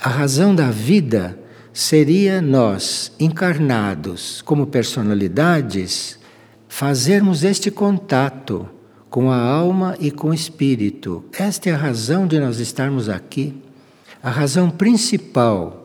a 0.00 0.08
razão 0.08 0.54
da 0.54 0.70
vida 0.70 1.38
seria 1.72 2.42
nós 2.42 3.12
encarnados 3.18 4.42
como 4.42 4.66
personalidades 4.66 6.18
fazermos 6.68 7.44
este 7.44 7.70
contato 7.70 8.68
com 9.08 9.30
a 9.30 9.36
alma 9.36 9.96
e 10.00 10.10
com 10.10 10.30
o 10.30 10.34
espírito. 10.34 11.24
Esta 11.38 11.68
é 11.68 11.72
a 11.74 11.76
razão 11.76 12.26
de 12.26 12.40
nós 12.40 12.58
estarmos 12.58 13.08
aqui, 13.08 13.54
a 14.22 14.30
razão 14.30 14.70
principal. 14.70 15.81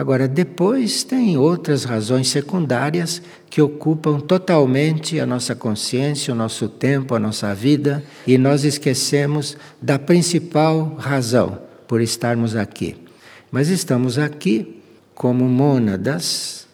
Agora, 0.00 0.26
depois 0.26 1.04
tem 1.04 1.36
outras 1.36 1.84
razões 1.84 2.28
secundárias 2.28 3.20
que 3.50 3.60
ocupam 3.60 4.18
totalmente 4.18 5.20
a 5.20 5.26
nossa 5.26 5.54
consciência, 5.54 6.32
o 6.32 6.34
nosso 6.34 6.70
tempo, 6.70 7.14
a 7.14 7.18
nossa 7.18 7.54
vida, 7.54 8.02
e 8.26 8.38
nós 8.38 8.64
esquecemos 8.64 9.58
da 9.78 9.98
principal 9.98 10.94
razão 10.98 11.58
por 11.86 12.00
estarmos 12.00 12.56
aqui. 12.56 12.96
Mas 13.52 13.68
estamos 13.68 14.18
aqui 14.18 14.80
como 15.14 15.44
mônadas 15.44 16.66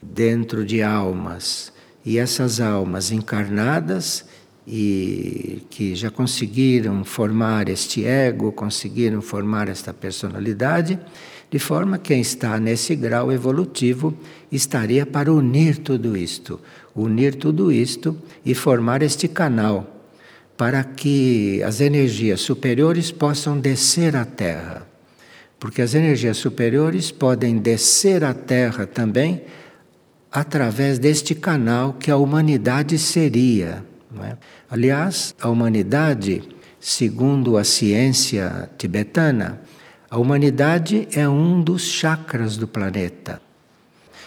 dentro 0.00 0.64
de 0.64 0.82
almas, 0.82 1.70
e 2.06 2.16
essas 2.16 2.58
almas 2.58 3.12
encarnadas 3.12 4.24
e 4.66 5.62
que 5.70 5.94
já 5.94 6.10
conseguiram 6.10 7.04
formar 7.04 7.68
este 7.68 8.04
ego, 8.04 8.50
conseguiram 8.50 9.20
formar 9.20 9.68
esta 9.68 9.92
personalidade, 9.92 10.98
de 11.50 11.58
forma 11.58 11.98
que 11.98 12.08
quem 12.08 12.20
está 12.20 12.58
nesse 12.58 12.94
grau 12.96 13.32
evolutivo 13.32 14.14
estaria 14.50 15.06
para 15.06 15.32
unir 15.32 15.78
tudo 15.78 16.16
isto, 16.16 16.60
unir 16.94 17.34
tudo 17.34 17.70
isto 17.70 18.16
e 18.44 18.54
formar 18.54 19.02
este 19.02 19.28
canal 19.28 19.92
para 20.56 20.82
que 20.82 21.62
as 21.62 21.80
energias 21.80 22.40
superiores 22.40 23.12
possam 23.12 23.60
descer 23.60 24.16
à 24.16 24.24
Terra. 24.24 24.86
Porque 25.60 25.82
as 25.82 25.94
energias 25.94 26.36
superiores 26.36 27.10
podem 27.10 27.58
descer 27.58 28.24
à 28.24 28.32
Terra 28.32 28.86
também 28.86 29.42
através 30.32 30.98
deste 30.98 31.34
canal 31.34 31.94
que 31.94 32.10
a 32.10 32.16
humanidade 32.16 32.98
seria. 32.98 33.84
É? 34.22 34.36
Aliás, 34.70 35.34
a 35.40 35.48
humanidade, 35.48 36.42
segundo 36.80 37.56
a 37.56 37.64
ciência 37.64 38.70
tibetana, 38.78 39.60
a 40.16 40.18
humanidade 40.18 41.06
é 41.12 41.28
um 41.28 41.60
dos 41.60 41.82
chakras 41.82 42.56
do 42.56 42.66
planeta. 42.66 43.38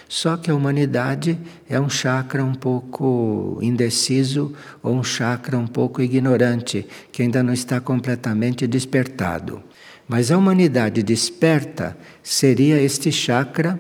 Só 0.08 0.38
que 0.38 0.52
a 0.52 0.54
humanidade 0.54 1.36
é 1.68 1.80
um 1.80 1.90
chakra 1.90 2.46
um 2.46 2.54
pouco 2.54 3.58
indeciso 3.60 4.54
ou 4.84 4.94
um 4.94 5.04
chakra 5.04 5.58
um 5.58 5.66
pouco 5.66 6.00
ignorante, 6.00 6.86
que 7.12 7.24
ainda 7.24 7.42
não 7.42 7.54
está 7.54 7.82
completamente 7.82 8.68
despertado. 8.68 9.64
Mas 10.08 10.30
a 10.30 10.38
humanidade 10.38 11.02
desperta 11.02 11.98
seria 12.22 12.80
este 12.80 13.12
chakra 13.12 13.80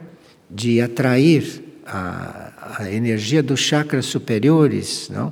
de 0.49 0.81
atrair 0.81 1.63
a, 1.85 2.79
a 2.79 2.91
energia 2.91 3.43
dos 3.43 3.59
chakras 3.59 4.07
superiores, 4.07 5.11
não? 5.11 5.31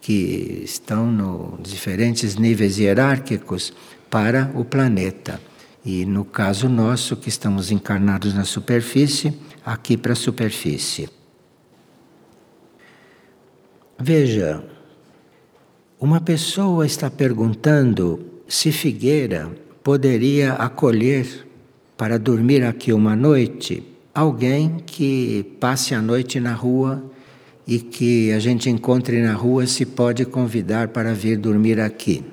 que 0.00 0.62
estão 0.64 1.06
nos 1.06 1.70
diferentes 1.70 2.34
níveis 2.34 2.76
hierárquicos 2.76 3.72
para 4.10 4.50
o 4.56 4.64
planeta. 4.64 5.40
E 5.84 6.04
no 6.04 6.24
caso 6.24 6.68
nosso, 6.68 7.16
que 7.16 7.28
estamos 7.28 7.70
encarnados 7.70 8.34
na 8.34 8.44
superfície, 8.44 9.38
aqui 9.64 9.96
para 9.96 10.12
a 10.12 10.16
superfície. 10.16 11.08
Veja, 13.98 14.62
uma 16.00 16.20
pessoa 16.20 16.86
está 16.86 17.10
perguntando 17.10 18.24
se 18.46 18.70
Figueira 18.70 19.50
poderia 19.82 20.52
acolher 20.54 21.46
para 21.96 22.18
dormir 22.18 22.62
aqui 22.64 22.92
uma 22.92 23.16
noite 23.16 23.82
alguém 24.14 24.78
que 24.84 25.44
passe 25.60 25.94
a 25.94 26.02
noite 26.02 26.40
na 26.40 26.52
rua 26.52 27.04
e 27.66 27.78
que 27.78 28.32
a 28.32 28.38
gente 28.38 28.68
encontre 28.68 29.20
na 29.22 29.32
rua 29.32 29.66
se 29.66 29.84
pode 29.84 30.24
convidar 30.24 30.88
para 30.88 31.14
vir 31.14 31.36
dormir 31.36 31.80
aqui. 31.80 32.24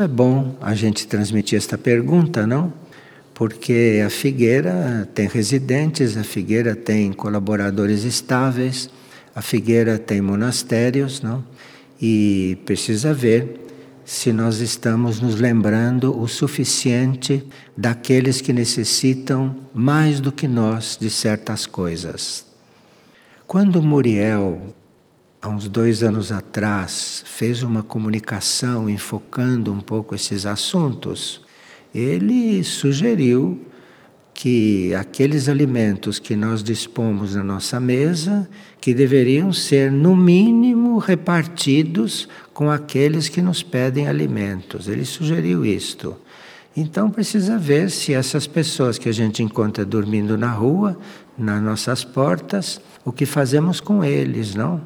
É 0.00 0.08
bom 0.08 0.56
a 0.62 0.74
gente 0.74 1.06
transmitir 1.06 1.58
esta 1.58 1.76
pergunta, 1.76 2.46
não? 2.46 2.72
Porque 3.34 4.02
a 4.02 4.08
Figueira 4.08 5.06
tem 5.14 5.28
residentes, 5.28 6.16
a 6.16 6.24
Figueira 6.24 6.74
tem 6.74 7.12
colaboradores 7.12 8.04
estáveis, 8.04 8.88
a 9.34 9.42
Figueira 9.42 9.98
tem 9.98 10.22
monastérios, 10.22 11.20
não? 11.20 11.44
E 12.00 12.56
precisa 12.64 13.12
ver 13.12 13.60
se 14.02 14.32
nós 14.32 14.60
estamos 14.60 15.20
nos 15.20 15.38
lembrando 15.38 16.18
o 16.18 16.26
suficiente 16.26 17.46
daqueles 17.76 18.40
que 18.40 18.54
necessitam 18.54 19.54
mais 19.74 20.18
do 20.18 20.32
que 20.32 20.48
nós 20.48 20.96
de 20.98 21.10
certas 21.10 21.66
coisas. 21.66 22.46
Quando 23.46 23.82
Muriel, 23.82 24.74
há 25.40 25.48
uns 25.48 25.68
dois 25.68 26.02
anos 26.02 26.30
atrás, 26.30 27.24
fez 27.26 27.62
uma 27.62 27.82
comunicação 27.82 28.90
enfocando 28.90 29.72
um 29.72 29.80
pouco 29.80 30.14
esses 30.14 30.44
assuntos, 30.44 31.40
ele 31.94 32.62
sugeriu 32.62 33.66
que 34.34 34.94
aqueles 34.94 35.48
alimentos 35.48 36.18
que 36.18 36.34
nós 36.34 36.62
dispomos 36.62 37.34
na 37.34 37.44
nossa 37.44 37.78
mesa, 37.78 38.48
que 38.80 38.94
deveriam 38.94 39.52
ser 39.52 39.90
no 39.92 40.16
mínimo 40.16 40.98
repartidos 40.98 42.28
com 42.54 42.70
aqueles 42.70 43.28
que 43.28 43.42
nos 43.42 43.62
pedem 43.62 44.08
alimentos. 44.08 44.88
Ele 44.88 45.04
sugeriu 45.04 45.64
isto. 45.66 46.16
Então 46.74 47.10
precisa 47.10 47.58
ver 47.58 47.90
se 47.90 48.14
essas 48.14 48.46
pessoas 48.46 48.96
que 48.96 49.08
a 49.08 49.12
gente 49.12 49.42
encontra 49.42 49.84
dormindo 49.84 50.38
na 50.38 50.50
rua, 50.50 50.98
nas 51.36 51.62
nossas 51.62 52.04
portas, 52.04 52.80
o 53.04 53.12
que 53.12 53.26
fazemos 53.26 53.80
com 53.80 54.02
eles, 54.02 54.54
não? 54.54 54.80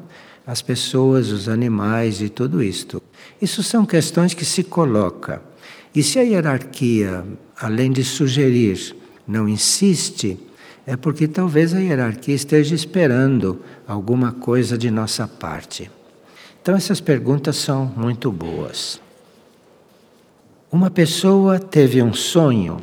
As 0.45 0.61
pessoas, 0.61 1.31
os 1.31 1.49
animais 1.49 2.21
e 2.21 2.29
tudo 2.29 2.61
isto. 2.61 3.01
Isso 3.41 3.63
são 3.63 3.85
questões 3.85 4.33
que 4.33 4.45
se 4.45 4.63
coloca. 4.63 5.41
E 5.93 6.03
se 6.03 6.19
a 6.19 6.21
hierarquia, 6.21 7.25
além 7.57 7.91
de 7.91 8.03
sugerir, 8.03 8.95
não 9.27 9.49
insiste, 9.49 10.37
é 10.85 10.95
porque 10.95 11.27
talvez 11.27 11.73
a 11.73 11.79
hierarquia 11.79 12.35
esteja 12.35 12.75
esperando 12.75 13.61
alguma 13.87 14.31
coisa 14.31 14.77
de 14.77 14.91
nossa 14.91 15.27
parte. 15.27 15.89
Então 16.61 16.75
essas 16.75 16.99
perguntas 16.99 17.55
são 17.55 17.85
muito 17.95 18.31
boas. 18.31 19.01
Uma 20.71 20.91
pessoa 20.91 21.59
teve 21.59 22.01
um 22.01 22.13
sonho 22.13 22.77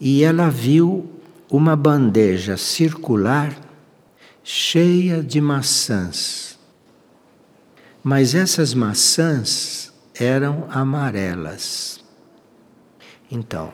e 0.00 0.22
ela 0.22 0.48
viu 0.48 1.10
uma 1.50 1.76
bandeja 1.76 2.56
circular 2.56 3.65
cheia 4.48 5.24
de 5.24 5.40
maçãs. 5.40 6.56
Mas 8.00 8.32
essas 8.32 8.74
maçãs 8.74 9.92
eram 10.14 10.68
amarelas. 10.70 11.98
Então, 13.28 13.72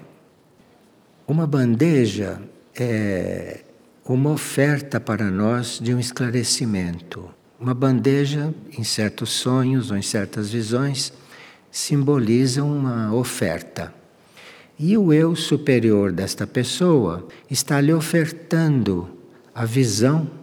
uma 1.28 1.46
bandeja 1.46 2.40
é 2.74 3.61
uma 4.02 4.30
oferta 4.30 4.98
para 4.98 5.30
nós 5.30 5.78
de 5.78 5.94
um 5.94 6.00
esclarecimento. 6.00 7.28
Uma 7.61 7.74
bandeja, 7.74 8.54
em 8.70 8.82
certos 8.82 9.28
sonhos 9.28 9.90
ou 9.90 9.98
em 9.98 10.02
certas 10.02 10.50
visões, 10.50 11.12
simboliza 11.70 12.64
uma 12.64 13.14
oferta. 13.14 13.92
E 14.78 14.96
o 14.96 15.12
eu 15.12 15.37
superior 15.37 16.12
desta 16.12 16.46
pessoa 16.46 17.28
está 17.50 17.78
lhe 17.78 17.92
ofertando 17.92 19.18
a 19.54 19.66
visão 19.66 20.40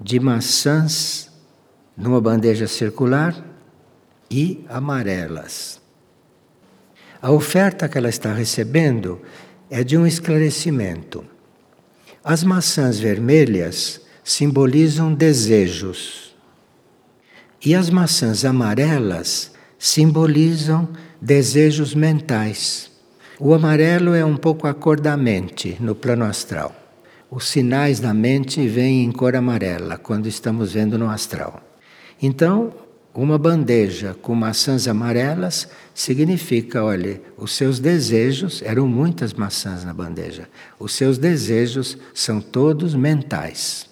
de 0.00 0.20
maçãs 0.20 1.30
numa 1.96 2.20
bandeja 2.20 2.66
circular 2.66 3.34
e 4.30 4.64
amarelas. 4.68 5.80
A 7.20 7.30
oferta 7.30 7.88
que 7.88 7.96
ela 7.96 8.08
está 8.08 8.32
recebendo 8.32 9.20
é 9.70 9.82
de 9.82 9.96
um 9.96 10.06
esclarecimento. 10.06 11.24
As 12.22 12.44
maçãs 12.44 12.98
vermelhas 12.98 14.00
simbolizam 14.22 15.14
desejos 15.14 16.36
e 17.64 17.74
as 17.74 17.88
maçãs 17.88 18.44
amarelas 18.44 19.52
simbolizam 19.78 20.88
desejos 21.20 21.94
mentais. 21.94 22.90
O 23.38 23.54
amarelo 23.54 24.14
é 24.14 24.24
um 24.24 24.36
pouco 24.36 24.66
a 24.66 24.74
cor 24.74 25.00
da 25.00 25.16
mente 25.16 25.76
no 25.80 25.94
plano 25.94 26.24
astral 26.24 26.85
os 27.30 27.48
sinais 27.48 28.00
da 28.00 28.14
mente 28.14 28.66
vêm 28.68 29.04
em 29.04 29.12
cor 29.12 29.34
amarela 29.34 29.98
quando 29.98 30.26
estamos 30.26 30.72
vendo 30.72 30.98
no 30.98 31.08
astral. 31.08 31.62
Então, 32.22 32.72
uma 33.16 33.38
bandeja 33.38 34.14
com 34.20 34.34
maçãs 34.34 34.86
amarelas 34.86 35.66
significa, 35.94 36.84
olha, 36.84 37.18
os 37.38 37.52
seus 37.52 37.78
desejos, 37.78 38.60
eram 38.62 38.86
muitas 38.86 39.32
maçãs 39.32 39.84
na 39.84 39.94
bandeja, 39.94 40.48
os 40.78 40.92
seus 40.92 41.16
desejos 41.16 41.96
são 42.12 42.42
todos 42.42 42.94
mentais. 42.94 43.88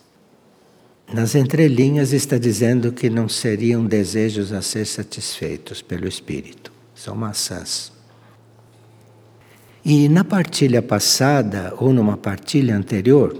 Nas 1.10 1.34
entrelinhas 1.34 2.12
está 2.12 2.36
dizendo 2.36 2.92
que 2.92 3.08
não 3.08 3.26
seriam 3.26 3.86
desejos 3.86 4.52
a 4.52 4.60
ser 4.60 4.86
satisfeitos 4.86 5.80
pelo 5.80 6.06
espírito, 6.06 6.70
são 6.94 7.16
maçãs. 7.16 7.93
E 9.84 10.08
na 10.08 10.24
partilha 10.24 10.80
passada, 10.80 11.74
ou 11.76 11.92
numa 11.92 12.16
partilha 12.16 12.74
anterior, 12.74 13.36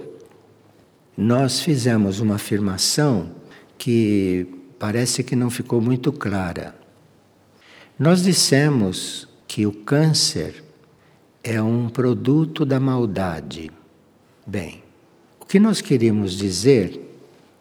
nós 1.17 1.61
fizemos 1.61 2.21
uma 2.21 2.35
afirmação 2.35 3.31
que 3.79 4.47
parece 4.79 5.25
que 5.25 5.35
não 5.35 5.49
ficou 5.49 5.81
muito 5.81 6.13
clara. 6.13 6.75
Nós 7.99 8.23
dissemos 8.23 9.27
que 9.49 9.65
o 9.65 9.73
câncer 9.73 10.63
é 11.43 11.63
um 11.63 11.89
produto 11.89 12.67
da 12.67 12.79
maldade. 12.79 13.71
Bem, 14.47 14.83
o 15.41 15.47
que 15.47 15.59
nós 15.59 15.81
queríamos 15.81 16.37
dizer 16.37 17.01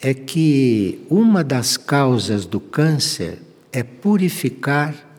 é 0.02 0.14
que 0.14 1.06
uma 1.10 1.42
das 1.42 1.78
causas 1.78 2.46
do 2.46 2.60
câncer 2.60 3.40
é 3.72 3.82
purificar 3.82 5.13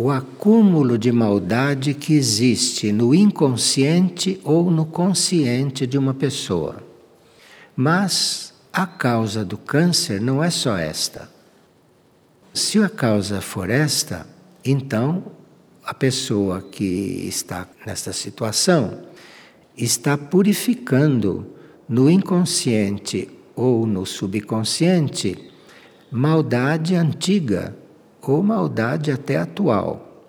o 0.00 0.12
acúmulo 0.12 0.96
de 0.96 1.10
maldade 1.10 1.92
que 1.92 2.14
existe 2.14 2.92
no 2.92 3.12
inconsciente 3.12 4.40
ou 4.44 4.70
no 4.70 4.86
consciente 4.86 5.88
de 5.88 5.98
uma 5.98 6.14
pessoa. 6.14 6.80
Mas 7.74 8.54
a 8.72 8.86
causa 8.86 9.44
do 9.44 9.58
câncer 9.58 10.20
não 10.20 10.42
é 10.42 10.50
só 10.50 10.78
esta. 10.78 11.28
Se 12.54 12.80
a 12.80 12.88
causa 12.88 13.40
for 13.40 13.68
esta, 13.68 14.24
então 14.64 15.24
a 15.84 15.92
pessoa 15.92 16.62
que 16.62 16.84
está 17.26 17.66
nesta 17.84 18.12
situação 18.12 19.00
está 19.76 20.16
purificando 20.16 21.44
no 21.88 22.08
inconsciente 22.08 23.28
ou 23.56 23.84
no 23.84 24.06
subconsciente 24.06 25.50
maldade 26.12 26.94
antiga 26.94 27.74
ou 28.30 28.42
maldade 28.42 29.10
até 29.10 29.36
atual. 29.36 30.26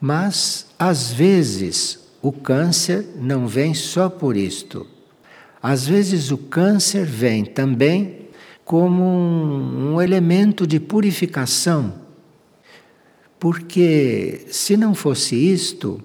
Mas, 0.00 0.66
às 0.78 1.12
vezes, 1.12 2.08
o 2.22 2.32
câncer 2.32 3.06
não 3.20 3.46
vem 3.46 3.74
só 3.74 4.08
por 4.08 4.36
isto. 4.36 4.86
Às 5.62 5.86
vezes, 5.86 6.30
o 6.30 6.38
câncer 6.38 7.04
vem 7.04 7.44
também 7.44 8.26
como 8.64 9.02
um, 9.02 9.94
um 9.94 10.02
elemento 10.02 10.66
de 10.66 10.80
purificação. 10.80 11.94
Porque, 13.38 14.46
se 14.48 14.76
não 14.76 14.94
fosse 14.94 15.36
isto, 15.36 16.00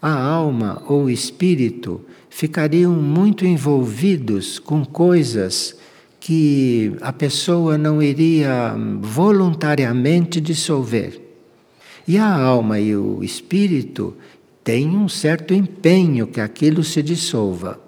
a 0.00 0.12
alma 0.12 0.82
ou 0.86 1.04
o 1.04 1.10
espírito 1.10 2.00
ficariam 2.30 2.92
muito 2.92 3.44
envolvidos 3.44 4.58
com 4.58 4.84
coisas 4.84 5.76
que 6.26 6.96
a 7.02 7.12
pessoa 7.12 7.78
não 7.78 8.02
iria 8.02 8.74
voluntariamente 9.00 10.40
dissolver. 10.40 11.20
E 12.08 12.18
a 12.18 12.28
alma 12.28 12.80
e 12.80 12.96
o 12.96 13.22
espírito 13.22 14.16
têm 14.64 14.88
um 14.88 15.08
certo 15.08 15.54
empenho 15.54 16.26
que 16.26 16.40
aquilo 16.40 16.82
se 16.82 17.00
dissolva. 17.00 17.78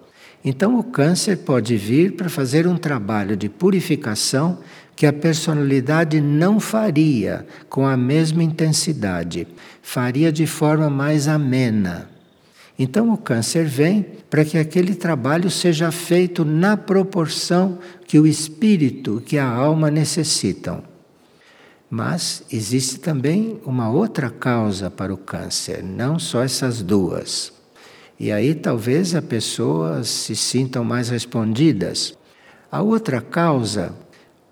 Então 0.45 0.79
o 0.79 0.85
câncer 0.85 1.39
pode 1.39 1.77
vir 1.77 2.13
para 2.13 2.29
fazer 2.29 2.65
um 2.69 2.77
trabalho 2.77 3.37
de 3.37 3.49
purificação 3.49 4.61
que 4.95 5.05
a 5.05 5.13
personalidade 5.13 6.21
não 6.21 6.61
faria 6.61 7.45
com 7.69 7.85
a 7.85 7.97
mesma 7.97 8.45
intensidade, 8.45 9.49
faria 9.83 10.31
de 10.31 10.47
forma 10.47 10.89
mais 10.89 11.27
amena. 11.27 12.09
Então 12.79 13.13
o 13.13 13.17
câncer 13.17 13.65
vem 13.65 14.07
para 14.31 14.45
que 14.45 14.57
aquele 14.57 14.95
trabalho 14.95 15.51
seja 15.51 15.91
feito 15.91 16.45
na 16.45 16.77
proporção 16.77 17.79
que 18.07 18.21
o 18.21 18.27
espírito, 18.27 19.21
que 19.27 19.37
a 19.37 19.49
alma 19.49 19.91
necessitam. 19.91 20.83
Mas 21.91 22.45
existe 22.53 23.01
também 23.01 23.61
uma 23.65 23.91
outra 23.91 24.31
causa 24.31 24.91
para 24.91 25.13
o 25.13 25.17
câncer, 25.17 25.83
não 25.83 26.19
só 26.19 26.43
essas 26.43 26.83
duas. 26.83 27.53
E 28.21 28.31
aí 28.31 28.55
talvez 28.55 29.15
as 29.15 29.25
pessoas 29.25 30.09
se 30.09 30.37
sintam 30.37 30.85
mais 30.85 31.09
respondidas. 31.09 32.17
A 32.71 32.83
outra 32.83 33.21
causa, 33.21 33.95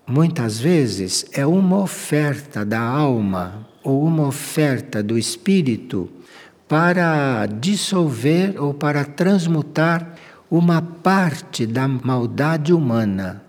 muitas 0.05 0.59
vezes, 0.59 1.25
é 1.31 1.45
uma 1.45 1.79
oferta 1.79 2.65
da 2.65 2.81
alma 2.81 3.67
ou 3.83 4.03
uma 4.03 4.27
oferta 4.27 5.03
do 5.03 5.17
espírito 5.17 6.09
para 6.67 7.45
dissolver 7.45 8.61
ou 8.61 8.73
para 8.73 9.05
transmutar 9.05 10.15
uma 10.49 10.81
parte 10.81 11.65
da 11.65 11.87
maldade 11.87 12.73
humana. 12.73 13.43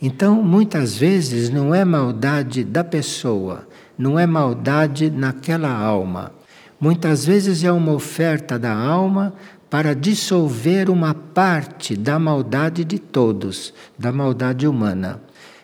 Então, 0.00 0.42
muitas 0.42 0.96
vezes 0.96 1.48
não 1.50 1.74
é 1.74 1.84
maldade 1.84 2.64
da 2.64 2.82
pessoa, 2.82 3.68
não 3.96 4.18
é 4.18 4.26
maldade 4.26 5.10
naquela 5.10 5.70
alma. 5.70 6.32
Muitas 6.80 7.24
vezes 7.24 7.62
é 7.62 7.70
uma 7.70 7.92
oferta 7.92 8.58
da 8.58 8.74
alma 8.74 9.32
para 9.70 9.94
dissolver 9.94 10.90
uma 10.90 11.14
parte 11.14 11.96
da 11.96 12.18
maldade 12.18 12.84
de 12.84 12.98
todos, 12.98 13.72
da 13.96 14.10
maldade 14.10 14.66
humana. 14.66 15.22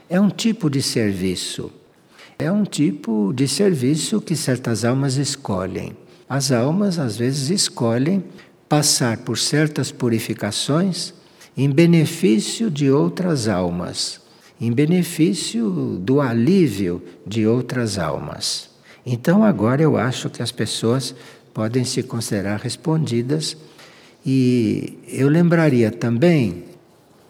É 0.08 0.20
um 0.20 0.30
tipo 0.30 0.70
de 0.70 0.80
serviço. 0.80 1.70
É 2.38 2.50
um 2.50 2.62
tipo 2.62 3.32
de 3.34 3.48
serviço 3.48 4.20
que 4.20 4.36
certas 4.36 4.84
almas 4.84 5.16
escolhem. 5.16 5.96
As 6.28 6.52
almas 6.52 6.98
às 6.98 7.16
vezes 7.16 7.48
escolhem 7.48 8.22
passar 8.68 9.18
por 9.18 9.38
certas 9.38 9.90
purificações 9.90 11.14
em 11.56 11.70
benefício 11.70 12.70
de 12.70 12.90
outras 12.90 13.48
almas, 13.48 14.20
em 14.60 14.70
benefício 14.70 15.70
do 16.00 16.20
alívio 16.20 17.02
de 17.26 17.46
outras 17.46 17.98
almas. 17.98 18.68
Então 19.06 19.42
agora 19.42 19.80
eu 19.80 19.96
acho 19.96 20.28
que 20.28 20.42
as 20.42 20.52
pessoas 20.52 21.14
podem 21.54 21.82
se 21.82 22.02
considerar 22.02 22.60
respondidas 22.60 23.56
e 24.24 24.98
eu 25.08 25.28
lembraria 25.28 25.90
também 25.90 26.64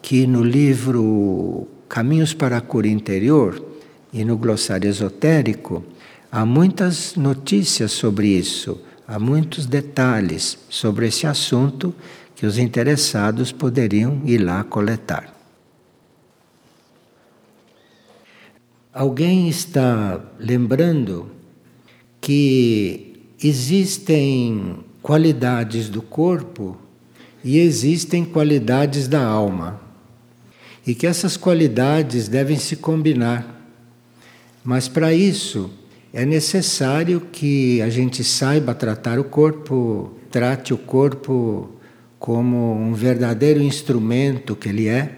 que 0.01 0.27
no 0.27 0.43
livro 0.43 1.67
Caminhos 1.87 2.33
para 2.33 2.57
a 2.57 2.61
Cura 2.61 2.87
Interior 2.87 3.63
e 4.11 4.25
no 4.25 4.37
glossário 4.37 4.89
esotérico 4.89 5.85
há 6.29 6.45
muitas 6.45 7.15
notícias 7.15 7.93
sobre 7.93 8.27
isso 8.27 8.88
há 9.09 9.17
muitos 9.17 9.65
detalhes 9.65 10.55
sobre 10.69 11.07
esse 11.07 11.25
assunto 11.25 11.95
que 12.35 12.45
os 12.45 12.59
interessados 12.59 13.51
poderiam 13.51 14.21
ir 14.23 14.37
lá 14.37 14.63
coletar. 14.63 15.35
Alguém 18.93 19.49
está 19.49 20.23
lembrando 20.37 21.31
que 22.21 23.19
existem 23.41 24.77
qualidades 25.01 25.89
do 25.89 26.03
corpo 26.03 26.77
e 27.43 27.57
existem 27.57 28.23
qualidades 28.23 29.07
da 29.07 29.25
alma. 29.25 29.81
E 30.85 30.93
que 30.93 31.07
essas 31.07 31.35
qualidades 31.35 32.27
devem 32.27 32.59
se 32.59 32.75
combinar. 32.75 33.59
Mas 34.63 34.87
para 34.87 35.11
isso 35.13 35.71
é 36.13 36.25
necessário 36.25 37.21
que 37.21 37.81
a 37.81 37.89
gente 37.89 38.23
saiba 38.23 38.73
tratar 38.73 39.19
o 39.19 39.23
corpo, 39.23 40.11
trate 40.31 40.73
o 40.73 40.77
corpo 40.77 41.69
como 42.17 42.73
um 42.73 42.93
verdadeiro 42.93 43.61
instrumento 43.61 44.55
que 44.55 44.69
ele 44.69 44.87
é 44.87 45.13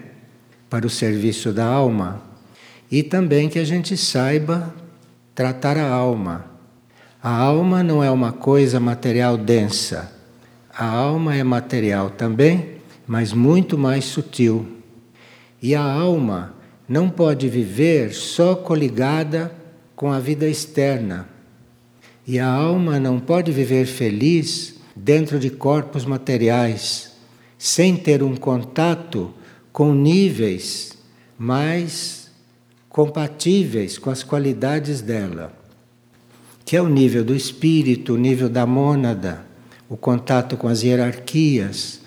para 0.68 0.86
o 0.86 0.90
serviço 0.90 1.52
da 1.52 1.64
alma 1.64 2.22
e 2.90 3.02
também 3.02 3.48
que 3.48 3.58
a 3.58 3.64
gente 3.64 3.96
saiba 3.96 4.74
tratar 5.34 5.78
a 5.78 5.88
alma. 5.88 6.44
A 7.22 7.34
alma 7.34 7.82
não 7.82 8.04
é 8.04 8.10
uma 8.10 8.32
coisa 8.32 8.78
material 8.78 9.38
densa. 9.38 10.12
A 10.76 10.86
alma 10.86 11.34
é 11.34 11.42
material 11.42 12.10
também, 12.10 12.76
mas 13.06 13.32
muito 13.32 13.78
mais 13.78 14.04
sutil. 14.04 14.66
E 15.60 15.74
a 15.74 15.82
alma 15.82 16.54
não 16.88 17.08
pode 17.08 17.48
viver 17.48 18.12
só 18.12 18.54
coligada 18.54 19.61
com 20.02 20.10
a 20.10 20.18
vida 20.18 20.48
externa. 20.48 21.28
E 22.26 22.36
a 22.36 22.48
alma 22.48 22.98
não 22.98 23.20
pode 23.20 23.52
viver 23.52 23.86
feliz 23.86 24.74
dentro 24.96 25.38
de 25.38 25.48
corpos 25.48 26.04
materiais, 26.04 27.12
sem 27.56 27.94
ter 27.94 28.20
um 28.20 28.34
contato 28.34 29.32
com 29.72 29.94
níveis 29.94 30.98
mais 31.38 32.32
compatíveis 32.88 33.96
com 33.96 34.10
as 34.10 34.24
qualidades 34.24 35.00
dela, 35.00 35.52
que 36.64 36.76
é 36.76 36.82
o 36.82 36.88
nível 36.88 37.22
do 37.24 37.36
espírito, 37.36 38.14
o 38.14 38.18
nível 38.18 38.48
da 38.48 38.66
mônada, 38.66 39.46
o 39.88 39.96
contato 39.96 40.56
com 40.56 40.66
as 40.66 40.82
hierarquias. 40.82 42.00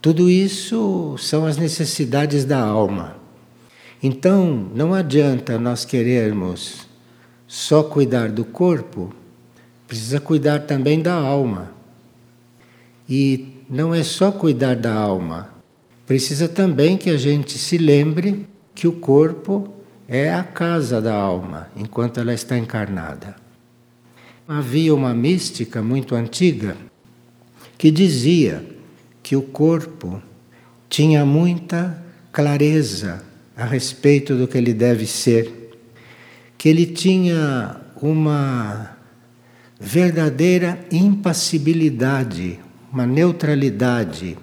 Tudo 0.00 0.30
isso 0.30 1.16
são 1.18 1.44
as 1.44 1.56
necessidades 1.56 2.44
da 2.44 2.60
alma. 2.60 3.16
Então, 4.00 4.70
não 4.72 4.94
adianta 4.94 5.58
nós 5.58 5.84
querermos 5.84 6.88
só 7.50 7.82
cuidar 7.82 8.28
do 8.28 8.44
corpo, 8.44 9.12
precisa 9.88 10.20
cuidar 10.20 10.60
também 10.60 11.02
da 11.02 11.14
alma. 11.14 11.72
E 13.08 13.64
não 13.68 13.92
é 13.92 14.04
só 14.04 14.30
cuidar 14.30 14.76
da 14.76 14.94
alma, 14.94 15.52
precisa 16.06 16.46
também 16.46 16.96
que 16.96 17.10
a 17.10 17.16
gente 17.16 17.58
se 17.58 17.76
lembre 17.76 18.46
que 18.72 18.86
o 18.86 18.92
corpo 18.92 19.68
é 20.06 20.32
a 20.32 20.44
casa 20.44 21.00
da 21.00 21.12
alma 21.12 21.68
enquanto 21.76 22.20
ela 22.20 22.32
está 22.32 22.56
encarnada. 22.56 23.34
Havia 24.46 24.94
uma 24.94 25.12
mística 25.12 25.82
muito 25.82 26.14
antiga 26.14 26.76
que 27.76 27.90
dizia 27.90 28.64
que 29.24 29.34
o 29.34 29.42
corpo 29.42 30.22
tinha 30.88 31.26
muita 31.26 32.00
clareza 32.30 33.24
a 33.56 33.64
respeito 33.64 34.36
do 34.36 34.46
que 34.46 34.56
ele 34.56 34.72
deve 34.72 35.04
ser 35.04 35.59
que 36.60 36.68
ele 36.68 36.84
tinha 36.84 37.74
uma 38.02 38.94
verdadeira 39.80 40.78
impassibilidade, 40.92 42.60
uma 42.92 43.06
neutralidade, 43.06 44.36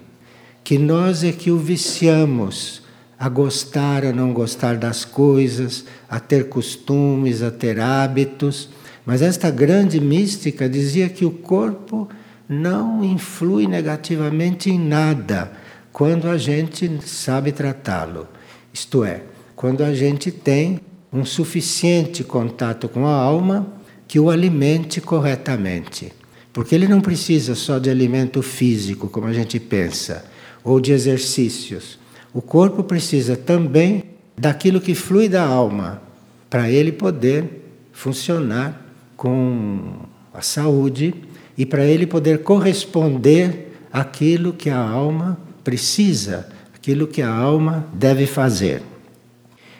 que 0.64 0.78
nós 0.78 1.22
é 1.22 1.30
que 1.30 1.52
o 1.52 1.56
viciamos 1.56 2.82
a 3.16 3.28
gostar, 3.28 4.04
a 4.04 4.12
não 4.12 4.32
gostar 4.32 4.76
das 4.76 5.04
coisas, 5.04 5.84
a 6.10 6.18
ter 6.18 6.48
costumes, 6.48 7.40
a 7.40 7.52
ter 7.52 7.78
hábitos. 7.78 8.68
Mas 9.06 9.22
esta 9.22 9.48
grande 9.48 10.00
mística 10.00 10.68
dizia 10.68 11.08
que 11.08 11.24
o 11.24 11.30
corpo 11.30 12.08
não 12.48 13.04
influi 13.04 13.68
negativamente 13.68 14.70
em 14.70 14.78
nada 14.80 15.52
quando 15.92 16.28
a 16.28 16.36
gente 16.36 16.98
sabe 17.06 17.52
tratá-lo. 17.52 18.26
Isto 18.74 19.04
é, 19.04 19.22
quando 19.54 19.84
a 19.84 19.94
gente 19.94 20.32
tem 20.32 20.80
um 21.12 21.24
suficiente 21.24 22.22
contato 22.22 22.88
com 22.88 23.06
a 23.06 23.14
alma 23.14 23.66
que 24.06 24.18
o 24.18 24.30
alimente 24.30 25.00
corretamente. 25.00 26.12
Porque 26.52 26.74
ele 26.74 26.88
não 26.88 27.00
precisa 27.00 27.54
só 27.54 27.78
de 27.78 27.90
alimento 27.90 28.42
físico, 28.42 29.08
como 29.08 29.26
a 29.26 29.32
gente 29.32 29.60
pensa, 29.60 30.24
ou 30.64 30.80
de 30.80 30.92
exercícios. 30.92 31.98
O 32.32 32.42
corpo 32.42 32.82
precisa 32.82 33.36
também 33.36 34.04
daquilo 34.36 34.80
que 34.80 34.94
flui 34.94 35.28
da 35.28 35.42
alma, 35.42 36.02
para 36.48 36.70
ele 36.70 36.92
poder 36.92 37.64
funcionar 37.92 38.86
com 39.16 40.00
a 40.32 40.40
saúde 40.40 41.14
e 41.56 41.66
para 41.66 41.84
ele 41.84 42.06
poder 42.06 42.42
corresponder 42.42 43.72
àquilo 43.92 44.52
que 44.52 44.70
a 44.70 44.78
alma 44.78 45.38
precisa, 45.64 46.48
aquilo 46.74 47.06
que 47.06 47.20
a 47.20 47.30
alma 47.30 47.86
deve 47.92 48.26
fazer. 48.26 48.82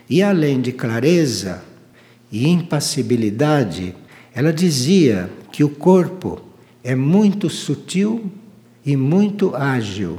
E 0.08 0.22
além 0.22 0.60
de 0.60 0.72
clareza 0.72 1.62
e 2.32 2.48
impassibilidade, 2.48 3.94
ela 4.34 4.52
dizia 4.52 5.30
que 5.52 5.62
o 5.62 5.68
corpo 5.68 6.40
é 6.82 6.94
muito 6.94 7.50
sutil 7.50 8.30
e 8.84 8.96
muito 8.96 9.54
ágil. 9.54 10.18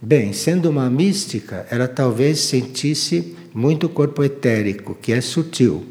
Bem, 0.00 0.32
sendo 0.32 0.68
uma 0.68 0.90
mística, 0.90 1.66
ela 1.70 1.88
talvez 1.88 2.40
sentisse 2.40 3.34
muito 3.54 3.88
corpo 3.88 4.22
etérico, 4.22 4.94
que 4.94 5.12
é 5.12 5.20
sutil, 5.20 5.86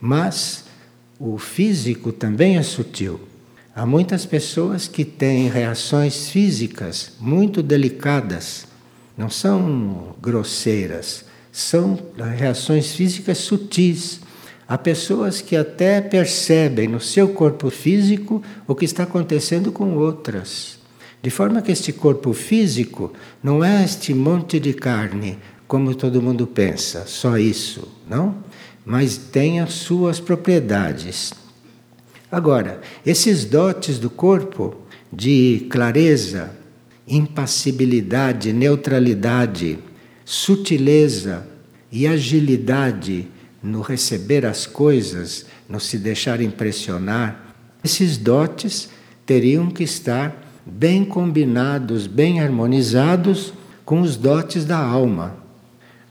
mas 0.00 0.64
o 1.18 1.36
físico 1.36 2.12
também 2.12 2.56
é 2.56 2.62
sutil. 2.62 3.20
Há 3.74 3.84
muitas 3.84 4.24
pessoas 4.24 4.88
que 4.88 5.04
têm 5.04 5.48
reações 5.48 6.30
físicas 6.30 7.12
muito 7.20 7.62
delicadas, 7.62 8.66
não 9.16 9.28
são 9.28 10.16
grosseiras, 10.22 11.24
são 11.58 11.98
reações 12.38 12.92
físicas 12.92 13.38
sutis. 13.38 14.20
Há 14.68 14.78
pessoas 14.78 15.40
que 15.40 15.56
até 15.56 16.00
percebem 16.00 16.86
no 16.86 17.00
seu 17.00 17.30
corpo 17.30 17.68
físico 17.68 18.40
o 18.64 18.76
que 18.76 18.84
está 18.84 19.02
acontecendo 19.02 19.72
com 19.72 19.96
outras. 19.96 20.78
De 21.20 21.30
forma 21.30 21.60
que 21.60 21.72
este 21.72 21.92
corpo 21.92 22.32
físico 22.32 23.12
não 23.42 23.64
é 23.64 23.84
este 23.84 24.14
monte 24.14 24.60
de 24.60 24.72
carne, 24.72 25.36
como 25.66 25.96
todo 25.96 26.22
mundo 26.22 26.46
pensa, 26.46 27.04
só 27.06 27.36
isso, 27.36 27.88
não? 28.08 28.36
Mas 28.86 29.16
tem 29.16 29.58
as 29.58 29.72
suas 29.72 30.20
propriedades. 30.20 31.32
Agora, 32.30 32.80
esses 33.04 33.44
dotes 33.44 33.98
do 33.98 34.08
corpo 34.08 34.76
de 35.12 35.66
clareza, 35.68 36.52
impassibilidade, 37.06 38.52
neutralidade, 38.52 39.80
sutileza 40.30 41.48
e 41.90 42.06
agilidade 42.06 43.26
no 43.62 43.80
receber 43.80 44.44
as 44.44 44.66
coisas, 44.66 45.46
no 45.66 45.80
se 45.80 45.96
deixar 45.96 46.42
impressionar, 46.42 47.54
esses 47.82 48.18
dotes 48.18 48.90
teriam 49.24 49.70
que 49.70 49.82
estar 49.84 50.60
bem 50.66 51.02
combinados, 51.02 52.06
bem 52.06 52.42
harmonizados 52.42 53.54
com 53.86 54.02
os 54.02 54.16
dotes 54.18 54.66
da 54.66 54.76
alma. 54.76 55.34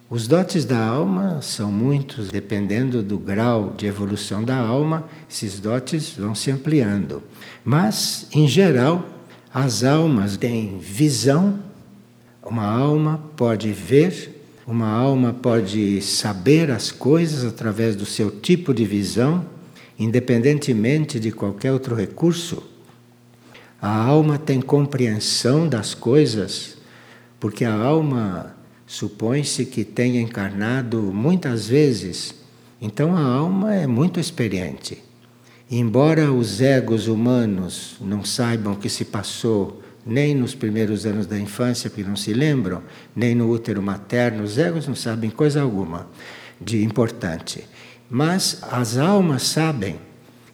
Os 0.10 0.28
dotes 0.28 0.66
da 0.66 0.84
alma 0.84 1.40
são 1.44 1.72
muitos, 1.72 2.30
dependendo 2.30 3.04
do 3.04 3.20
grau 3.20 3.76
de 3.78 3.86
evolução 3.86 4.44
da 4.44 4.58
alma, 4.58 5.08
esses 5.30 5.60
dotes 5.60 6.16
vão 6.18 6.34
se 6.34 6.50
ampliando. 6.50 7.22
Mas, 7.64 8.26
em 8.34 8.48
geral, 8.48 9.08
as 9.54 9.84
almas 9.84 10.38
têm 10.38 10.80
visão, 10.80 11.67
uma 12.50 12.66
alma 12.66 13.22
pode 13.36 13.72
ver, 13.74 14.42
uma 14.66 14.88
alma 14.88 15.34
pode 15.34 16.02
saber 16.02 16.72
as 16.72 16.92
coisas 16.92 17.44
através 17.44 17.96
do 17.96 18.06
seu 18.06 18.32
tipo 18.32 18.74
de 18.74 18.86
visão, 18.86 19.46
independentemente 20.00 21.20
de 21.20 21.32
qualquer 21.32 21.74
outro 21.74 21.94
recurso. 21.94 22.64
A 23.82 23.94
alma 23.94 24.38
tem 24.38 24.62
compreensão 24.62 25.68
das 25.68 25.94
coisas, 25.94 26.78
porque 27.38 27.66
a 27.66 27.74
alma 27.74 28.56
supõe-se 28.86 29.66
que 29.66 29.84
tenha 29.84 30.22
encarnado 30.22 31.02
muitas 31.02 31.68
vezes, 31.68 32.34
então 32.82 33.16
a 33.16 33.22
alma 33.22 33.76
é 33.76 33.86
muito 33.86 34.20
experiente. 34.20 35.04
embora 35.70 36.32
os 36.32 36.62
egos 36.62 37.10
humanos 37.10 37.98
não 38.00 38.24
saibam 38.24 38.72
o 38.72 38.78
que 38.78 38.88
se 38.88 39.04
passou 39.04 39.84
nem 40.08 40.34
nos 40.34 40.56
primeiros 40.56 41.06
anos 41.06 41.26
da 41.26 41.38
infância, 41.38 41.90
porque 41.90 42.04
não 42.04 42.16
se 42.16 42.34
lembram, 42.34 42.82
nem 43.16 43.36
no 43.36 43.50
útero 43.50 43.82
materno, 43.82 44.44
os 44.44 44.58
egos 44.58 44.88
não 44.88 44.96
sabem 44.96 45.30
coisa 45.30 45.62
alguma 45.62 46.08
de 46.60 46.84
importante. 46.84 47.64
Mas 48.10 48.62
as 48.72 48.98
almas 48.98 49.44
sabem. 49.44 49.98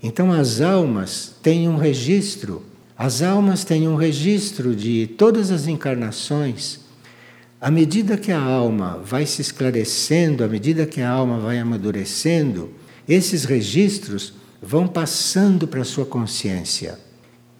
Então 0.01 0.31
as 0.31 0.59
almas 0.59 1.35
têm 1.41 1.69
um 1.69 1.77
registro 1.77 2.63
as 2.97 3.21
almas 3.21 3.63
têm 3.63 3.87
um 3.87 3.95
registro 3.95 4.75
de 4.75 5.07
todas 5.17 5.51
as 5.51 5.67
encarnações. 5.67 6.79
À 7.59 7.71
medida 7.71 8.17
que 8.17 8.31
a 8.31 8.39
alma 8.39 9.01
vai 9.03 9.25
se 9.25 9.41
esclarecendo, 9.41 10.43
à 10.43 10.47
medida 10.47 10.85
que 10.85 11.01
a 11.01 11.09
alma 11.09 11.39
vai 11.39 11.57
amadurecendo, 11.57 12.71
esses 13.07 13.45
registros 13.45 14.33
vão 14.61 14.87
passando 14.87 15.67
para 15.67 15.81
a 15.81 15.85
sua 15.85 16.05
consciência. 16.05 16.99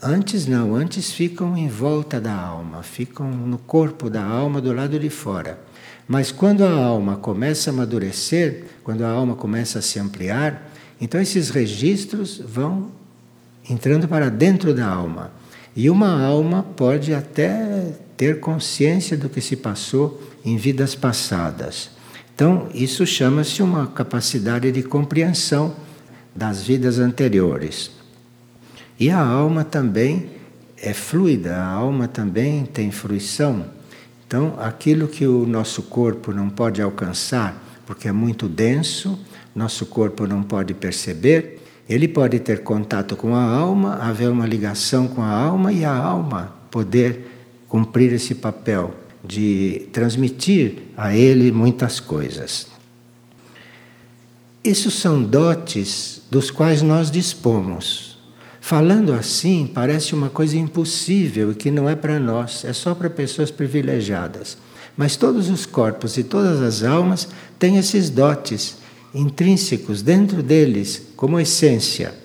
Antes 0.06 0.46
não, 0.46 0.76
antes 0.76 1.13
ficam 1.13 1.56
em 1.56 1.70
volta 1.70 2.20
da 2.20 2.36
alma, 2.36 2.84
ficam 2.84 3.32
no 3.32 3.58
corpo 3.58 4.10
da 4.10 4.22
alma 4.22 4.60
do 4.60 4.74
lado 4.74 5.00
de 5.00 5.10
fora. 5.10 5.58
Mas 6.06 6.30
quando 6.30 6.66
a 6.66 6.74
alma 6.74 7.16
começa 7.16 7.70
a 7.70 7.74
amadurecer, 7.74 8.66
quando 8.84 9.06
a 9.06 9.10
alma 9.10 9.34
começa 9.34 9.80
a 9.80 9.82
se 9.82 9.98
ampliar, 10.00 10.70
então 11.00 11.22
esses 11.22 11.50
registros 11.50 12.44
vão 12.46 12.92
entrando 13.70 14.06
para 14.06 14.30
dentro 14.30 14.74
da 14.74 14.86
alma. 14.86 15.32
E 15.74 15.89
uma 15.89 16.22
alma 16.22 16.63
pode 16.76 17.13
até 17.13 17.94
ter 18.18 18.42
consciência 18.42 19.16
do 19.16 19.30
que 19.30 19.39
se 19.39 19.56
passou 19.56 20.22
em 20.44 20.58
vidas 20.58 20.96
passadas. 20.96 21.92
Então, 22.36 22.68
isso 22.74 23.06
chama-se 23.06 23.63
uma 23.63 23.88
capacidade 23.88 24.70
de 24.70 24.84
compreensão 24.84 25.74
das 26.36 26.62
vidas 26.62 27.00
anteriores. 27.00 28.03
E 29.04 29.10
a 29.10 29.20
alma 29.20 29.66
também 29.66 30.30
é 30.82 30.94
fluida, 30.94 31.58
a 31.58 31.68
alma 31.68 32.08
também 32.08 32.63
tem 32.63 32.89
fruição. 32.89 33.66
Então, 34.26 34.56
aquilo 34.58 35.10
que 35.10 35.28
o 35.28 35.46
nosso 35.46 35.82
corpo 35.82 36.32
não 36.32 36.50
pode 36.50 36.82
alcançar, 36.82 37.62
porque 37.86 38.08
é 38.08 38.13
muito 38.13 38.48
denso, 38.48 39.20
nosso 39.54 39.88
corpo 39.88 40.26
não 40.26 40.42
pode 40.42 40.74
perceber, 40.74 41.62
ele 41.89 42.08
pode 42.08 42.39
ter 42.39 42.63
contato 42.63 43.18
com 43.18 43.36
a 43.36 43.44
alma, 43.44 43.96
haver 43.96 44.30
uma 44.30 44.48
ligação 44.48 45.06
com 45.06 45.22
a 45.22 45.30
alma 45.30 45.74
e 45.74 45.84
a 45.84 45.94
alma 45.94 46.56
poder 46.72 47.30
cumprir 47.68 48.13
esse 48.13 48.34
papel 48.34 48.96
de 49.22 49.86
transmitir 49.92 50.84
a 50.96 51.13
ele 51.13 51.52
muitas 51.52 52.00
coisas. 52.00 52.68
Esses 54.63 54.94
são 54.94 55.22
dotes 55.22 56.22
dos 56.32 56.50
quais 56.50 56.82
nós 56.82 57.12
dispomos. 57.12 58.12
Falando 58.65 59.12
assim, 59.12 59.69
parece 59.71 60.15
uma 60.15 60.30
coisa 60.30 60.56
impossível 60.56 61.52
e 61.52 61.56
que 61.56 61.69
não 61.69 61.89
é 61.89 61.97
para 61.97 62.17
nós, 62.17 62.63
é 62.63 62.71
só 62.71 62.95
para 62.95 63.10
pessoas 63.10 63.52
privilegiadas. 63.52 64.58
Mas 64.95 65.17
todos 65.17 65.49
os 65.49 65.65
corpos 65.65 66.17
e 66.17 66.23
todas 66.23 66.62
as 66.62 66.82
almas 66.82 67.28
têm 67.60 67.78
esses 67.78 68.10
dotes 68.10 68.78
intrínsecos 69.13 70.02
dentro 70.02 70.41
deles, 70.41 71.08
como 71.17 71.41
essência. 71.41 72.15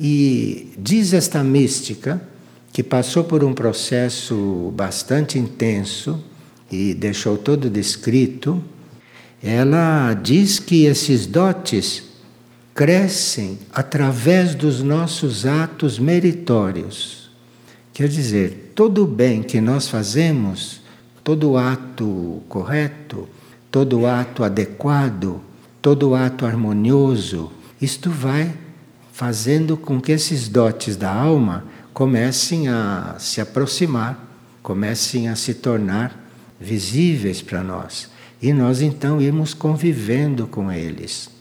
E 0.00 0.72
diz 0.78 1.12
esta 1.12 1.44
mística, 1.44 2.22
que 2.72 2.82
passou 2.82 3.22
por 3.22 3.44
um 3.44 3.52
processo 3.52 4.72
bastante 4.74 5.38
intenso 5.38 6.24
e 6.72 6.94
deixou 6.94 7.36
todo 7.36 7.68
descrito, 7.68 8.64
ela 9.42 10.14
diz 10.14 10.58
que 10.58 10.86
esses 10.86 11.26
dotes 11.26 12.09
crescem 12.80 13.58
através 13.74 14.54
dos 14.54 14.82
nossos 14.82 15.44
atos 15.44 15.98
meritórios. 15.98 17.30
Quer 17.92 18.08
dizer, 18.08 18.72
todo 18.74 19.04
o 19.04 19.06
bem 19.06 19.42
que 19.42 19.60
nós 19.60 19.86
fazemos, 19.86 20.80
todo 21.22 21.58
ato 21.58 22.42
correto, 22.48 23.28
todo 23.70 24.06
ato 24.06 24.42
adequado, 24.42 25.42
todo 25.82 26.14
ato 26.14 26.46
harmonioso, 26.46 27.52
isto 27.82 28.08
vai 28.08 28.54
fazendo 29.12 29.76
com 29.76 30.00
que 30.00 30.12
esses 30.12 30.48
dotes 30.48 30.96
da 30.96 31.12
alma 31.12 31.66
comecem 31.92 32.70
a 32.70 33.16
se 33.18 33.42
aproximar, 33.42 34.26
comecem 34.62 35.28
a 35.28 35.36
se 35.36 35.52
tornar 35.52 36.18
visíveis 36.58 37.42
para 37.42 37.62
nós. 37.62 38.08
E 38.40 38.54
nós 38.54 38.80
então 38.80 39.20
irmos 39.20 39.52
convivendo 39.52 40.46
com 40.46 40.72
eles. 40.72 41.39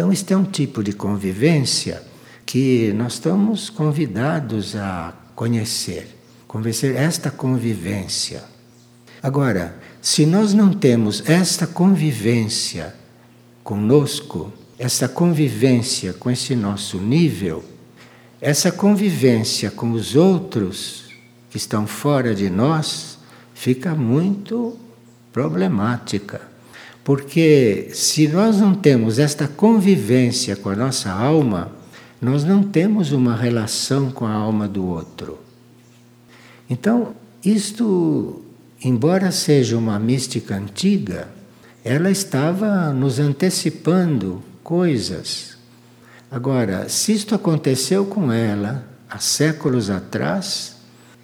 Então, 0.00 0.10
este 0.10 0.32
é 0.32 0.36
um 0.38 0.44
tipo 0.44 0.82
de 0.82 0.94
convivência 0.94 2.02
que 2.46 2.90
nós 2.94 3.12
estamos 3.12 3.68
convidados 3.68 4.74
a 4.74 5.12
conhecer, 5.34 6.16
conhecer 6.48 6.96
esta 6.96 7.30
convivência. 7.30 8.42
Agora, 9.22 9.78
se 10.00 10.24
nós 10.24 10.54
não 10.54 10.72
temos 10.72 11.22
esta 11.28 11.66
convivência 11.66 12.94
conosco, 13.62 14.50
essa 14.78 15.06
convivência 15.06 16.14
com 16.14 16.30
esse 16.30 16.56
nosso 16.56 16.96
nível, 16.96 17.62
essa 18.40 18.72
convivência 18.72 19.70
com 19.70 19.92
os 19.92 20.16
outros 20.16 21.10
que 21.50 21.58
estão 21.58 21.86
fora 21.86 22.34
de 22.34 22.48
nós 22.48 23.18
fica 23.52 23.94
muito 23.94 24.78
problemática. 25.30 26.49
Porque 27.10 27.88
se 27.92 28.28
nós 28.28 28.60
não 28.60 28.72
temos 28.72 29.18
esta 29.18 29.48
convivência 29.48 30.54
com 30.54 30.68
a 30.68 30.76
nossa 30.76 31.10
alma, 31.10 31.72
nós 32.22 32.44
não 32.44 32.62
temos 32.62 33.10
uma 33.10 33.34
relação 33.34 34.12
com 34.12 34.24
a 34.24 34.32
alma 34.32 34.68
do 34.68 34.86
outro. 34.86 35.36
Então, 36.70 37.12
isto, 37.44 38.40
embora 38.84 39.32
seja 39.32 39.76
uma 39.76 39.98
mística 39.98 40.54
antiga, 40.54 41.26
ela 41.84 42.12
estava 42.12 42.92
nos 42.92 43.18
antecipando 43.18 44.40
coisas. 44.62 45.56
Agora, 46.30 46.88
se 46.88 47.12
isto 47.12 47.34
aconteceu 47.34 48.06
com 48.06 48.30
ela 48.30 48.84
há 49.08 49.18
séculos 49.18 49.90
atrás, 49.90 50.76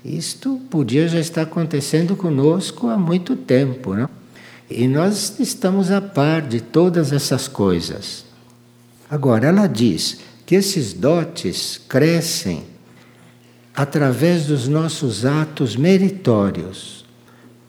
isto 0.05 0.61
podia 0.69 1.07
já 1.07 1.21
estar 1.21 1.43
acontecendo 1.43 2.17
conosco 2.17 2.89
há 2.89 2.99
muito 2.99 3.37
tempo, 3.37 3.95
não? 3.95 4.26
E 4.69 4.89
nós 4.89 5.39
estamos 5.39 5.91
a 5.91 6.01
par 6.01 6.43
de 6.43 6.61
todas 6.61 7.13
essas 7.13 7.47
coisas. 7.47 8.25
Agora, 9.09 9.47
ela 9.47 9.67
diz 9.67 10.19
que 10.45 10.55
esses 10.57 10.93
dotes 10.93 11.81
crescem 11.89 12.65
através 13.75 14.47
dos 14.47 14.67
nossos 14.67 15.25
atos 15.25 15.77
meritórios. 15.77 17.05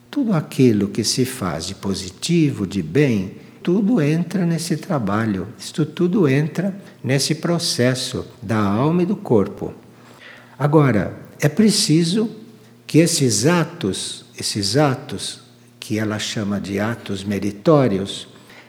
Tudo 0.10 0.34
aquilo 0.34 0.88
que 0.88 1.04
se 1.04 1.26
faz 1.26 1.68
de 1.68 1.76
positivo, 1.76 2.66
de 2.66 2.82
bem, 2.82 3.36
tudo 3.62 4.02
entra 4.02 4.46
nesse 4.46 4.78
trabalho, 4.78 5.48
isto 5.60 5.86
tudo 5.86 6.28
entra 6.28 6.74
nesse 7.04 7.36
processo 7.36 8.26
da 8.42 8.58
alma 8.58 9.04
e 9.04 9.06
do 9.06 9.16
corpo. 9.16 9.74
Agora, 10.58 11.20
é 11.40 11.50
preciso 11.50 12.30
que 12.88 13.00
esses 13.00 13.46
atos, 13.46 14.26
esses 14.40 14.78
atos 14.78 15.47
que 15.88 15.98
ela 15.98 16.20
chama 16.20 16.60
de 16.60 16.82
atos 16.82 17.24
meritórios, 17.24 18.28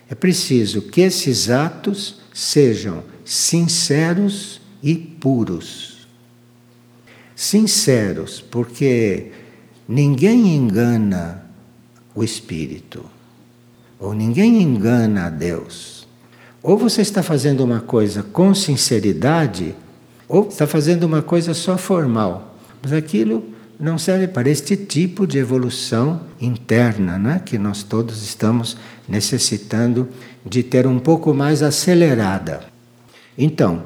é 0.08 0.14
preciso 0.14 0.82
que 0.82 1.00
esses 1.00 1.50
atos 1.50 2.20
sejam 2.32 3.02
sinceros 3.24 4.60
e 4.80 4.94
puros. 4.94 6.06
Sinceros, 7.34 8.40
porque 8.40 9.32
ninguém 9.88 10.54
engana 10.54 11.44
o 12.14 12.22
espírito, 12.22 13.04
ou 13.98 14.14
ninguém 14.14 14.62
engana 14.62 15.26
a 15.26 15.28
Deus. 15.28 16.06
Ou 16.62 16.78
você 16.78 17.02
está 17.02 17.20
fazendo 17.20 17.64
uma 17.64 17.80
coisa 17.80 18.22
com 18.22 18.54
sinceridade, 18.54 19.74
ou 20.28 20.46
está 20.46 20.68
fazendo 20.68 21.02
uma 21.02 21.20
coisa 21.20 21.52
só 21.52 21.76
formal. 21.76 22.56
Mas 22.80 22.92
aquilo 22.92 23.57
não 23.78 23.96
serve 23.96 24.26
para 24.26 24.50
este 24.50 24.76
tipo 24.76 25.26
de 25.26 25.38
evolução 25.38 26.22
interna, 26.40 27.18
né? 27.18 27.42
que 27.44 27.56
nós 27.56 27.82
todos 27.82 28.22
estamos 28.22 28.76
necessitando 29.08 30.08
de 30.44 30.62
ter 30.62 30.86
um 30.86 30.98
pouco 30.98 31.32
mais 31.32 31.62
acelerada. 31.62 32.64
Então, 33.36 33.84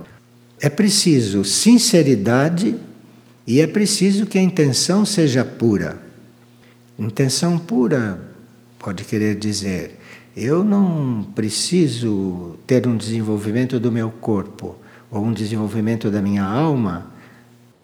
é 0.61 0.71
preciso 0.71 1.45
sinceridade 1.45 2.77
e 3.47 3.61
é 3.61 3.67
preciso 3.67 4.25
que 4.25 4.39
a 4.39 4.43
intenção 4.43 5.05
seja 5.05 5.45
pura. 5.45 6.01
Intenção 6.99 7.59
pura 7.59 8.19
pode 8.79 9.05
querer 9.05 9.35
dizer: 9.35 9.99
eu 10.37 10.65
não 10.65 11.27
preciso 11.35 12.57
ter 12.67 12.87
um 12.87 12.97
desenvolvimento 12.97 13.79
do 13.79 13.93
meu 13.93 14.11
corpo 14.11 14.77
ou 15.11 15.23
um 15.23 15.33
desenvolvimento 15.33 16.11
da 16.11 16.23
minha 16.23 16.45
alma 16.45 17.12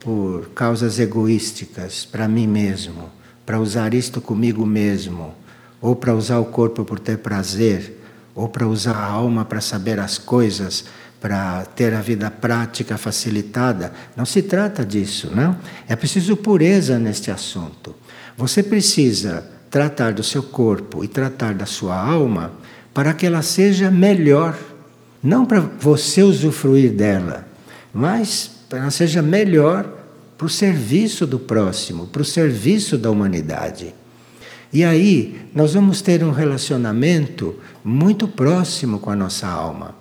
por 0.01 0.51
causas 0.51 0.99
egoísticas 0.99 2.05
para 2.05 2.29
mim 2.29 2.47
mesmo, 2.47 3.11
para 3.45 3.61
usar 3.61 3.95
isto 3.95 4.21
comigo 4.21 4.65
mesmo, 4.65 5.35
ou 5.81 5.97
para 5.97 6.15
usar 6.15 6.39
o 6.39 6.47
corpo 6.47 6.85
por 6.85 6.99
ter 6.99 7.19
prazer, 7.19 7.99
ou 8.35 8.49
para 8.49 8.67
usar 8.67 8.95
a 8.95 9.05
alma 9.05 9.45
para 9.45 9.61
saber 9.61 9.99
as 9.99 10.19
coisas, 10.19 10.85
para 11.21 11.65
ter 11.65 11.93
a 11.95 12.01
vida 12.01 12.31
prática 12.31 12.97
facilitada. 12.97 13.93
Não 14.17 14.25
se 14.25 14.43
trata 14.43 14.85
disso, 14.85 15.31
não. 15.35 15.57
É 15.89 15.97
preciso 15.97 16.37
pureza 16.37 16.99
neste 16.99 17.31
assunto. 17.31 17.95
Você 18.37 18.63
precisa 18.63 19.45
tratar 19.69 20.13
do 20.13 20.23
seu 20.23 20.43
corpo 20.43 21.03
e 21.03 21.09
tratar 21.09 21.55
da 21.55 21.67
sua 21.67 22.01
alma 22.01 22.53
para 22.95 23.13
que 23.13 23.27
ela 23.27 23.43
seja 23.43 23.91
melhor, 23.91 24.57
não 25.23 25.45
para 25.45 25.61
você 25.61 26.23
usufruir 26.23 26.93
dela, 26.93 27.47
mas 27.93 28.58
para 28.69 28.81
ela 28.81 28.91
seja 28.91 29.23
melhor 29.23 29.89
para 30.37 30.47
o 30.47 30.51
serviço 30.51 31.27
do 31.27 31.39
próximo, 31.39 32.07
para 32.07 32.23
o 32.23 32.25
serviço 32.25 32.97
da 32.97 33.11
humanidade. 33.11 33.95
E 34.73 34.85
aí 34.85 35.41
nós 35.55 35.75
vamos 35.75 36.03
ter 36.03 36.23
um 36.23 36.31
relacionamento 36.31 37.57
muito 37.83 38.29
próximo 38.29 38.99
com 38.99 39.11
a 39.11 39.17
nossa 39.17 39.49
alma, 39.49 39.95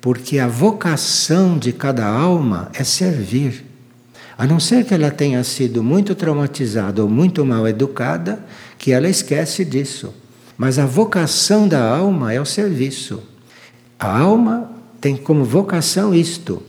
porque 0.00 0.38
a 0.38 0.48
vocação 0.48 1.56
de 1.56 1.72
cada 1.72 2.06
alma 2.06 2.68
é 2.74 2.82
servir. 2.82 3.64
A 4.36 4.46
não 4.46 4.58
ser 4.58 4.84
que 4.84 4.92
ela 4.92 5.10
tenha 5.10 5.44
sido 5.44 5.82
muito 5.82 6.14
traumatizada 6.14 7.02
ou 7.02 7.08
muito 7.08 7.44
mal 7.44 7.68
educada, 7.68 8.44
que 8.76 8.90
ela 8.90 9.08
esquece 9.08 9.64
disso. 9.64 10.12
Mas 10.58 10.78
a 10.78 10.86
vocação 10.86 11.68
da 11.68 11.82
alma 11.82 12.32
é 12.32 12.40
o 12.40 12.44
serviço. 12.44 13.22
A 13.98 14.18
alma 14.18 14.70
tem 15.00 15.16
como 15.16 15.44
vocação 15.44 16.12
isto, 16.12 16.62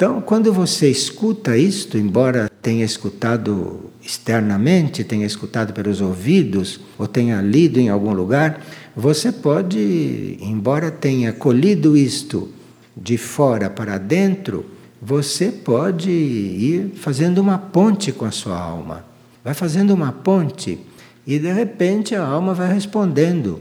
então, 0.00 0.18
quando 0.22 0.50
você 0.50 0.90
escuta 0.90 1.58
isto, 1.58 1.98
embora 1.98 2.50
tenha 2.62 2.86
escutado 2.86 3.90
externamente, 4.02 5.04
tenha 5.04 5.26
escutado 5.26 5.74
pelos 5.74 6.00
ouvidos, 6.00 6.80
ou 6.96 7.06
tenha 7.06 7.38
lido 7.42 7.78
em 7.78 7.90
algum 7.90 8.14
lugar, 8.14 8.64
você 8.96 9.30
pode, 9.30 10.38
embora 10.40 10.90
tenha 10.90 11.34
colhido 11.34 11.98
isto 11.98 12.48
de 12.96 13.18
fora 13.18 13.68
para 13.68 13.98
dentro, 13.98 14.64
você 15.02 15.52
pode 15.52 16.10
ir 16.10 16.94
fazendo 16.96 17.36
uma 17.36 17.58
ponte 17.58 18.10
com 18.10 18.24
a 18.24 18.30
sua 18.30 18.58
alma. 18.58 19.04
Vai 19.44 19.52
fazendo 19.52 19.92
uma 19.92 20.12
ponte 20.12 20.78
e 21.26 21.38
de 21.38 21.52
repente 21.52 22.14
a 22.14 22.24
alma 22.24 22.54
vai 22.54 22.72
respondendo. 22.72 23.60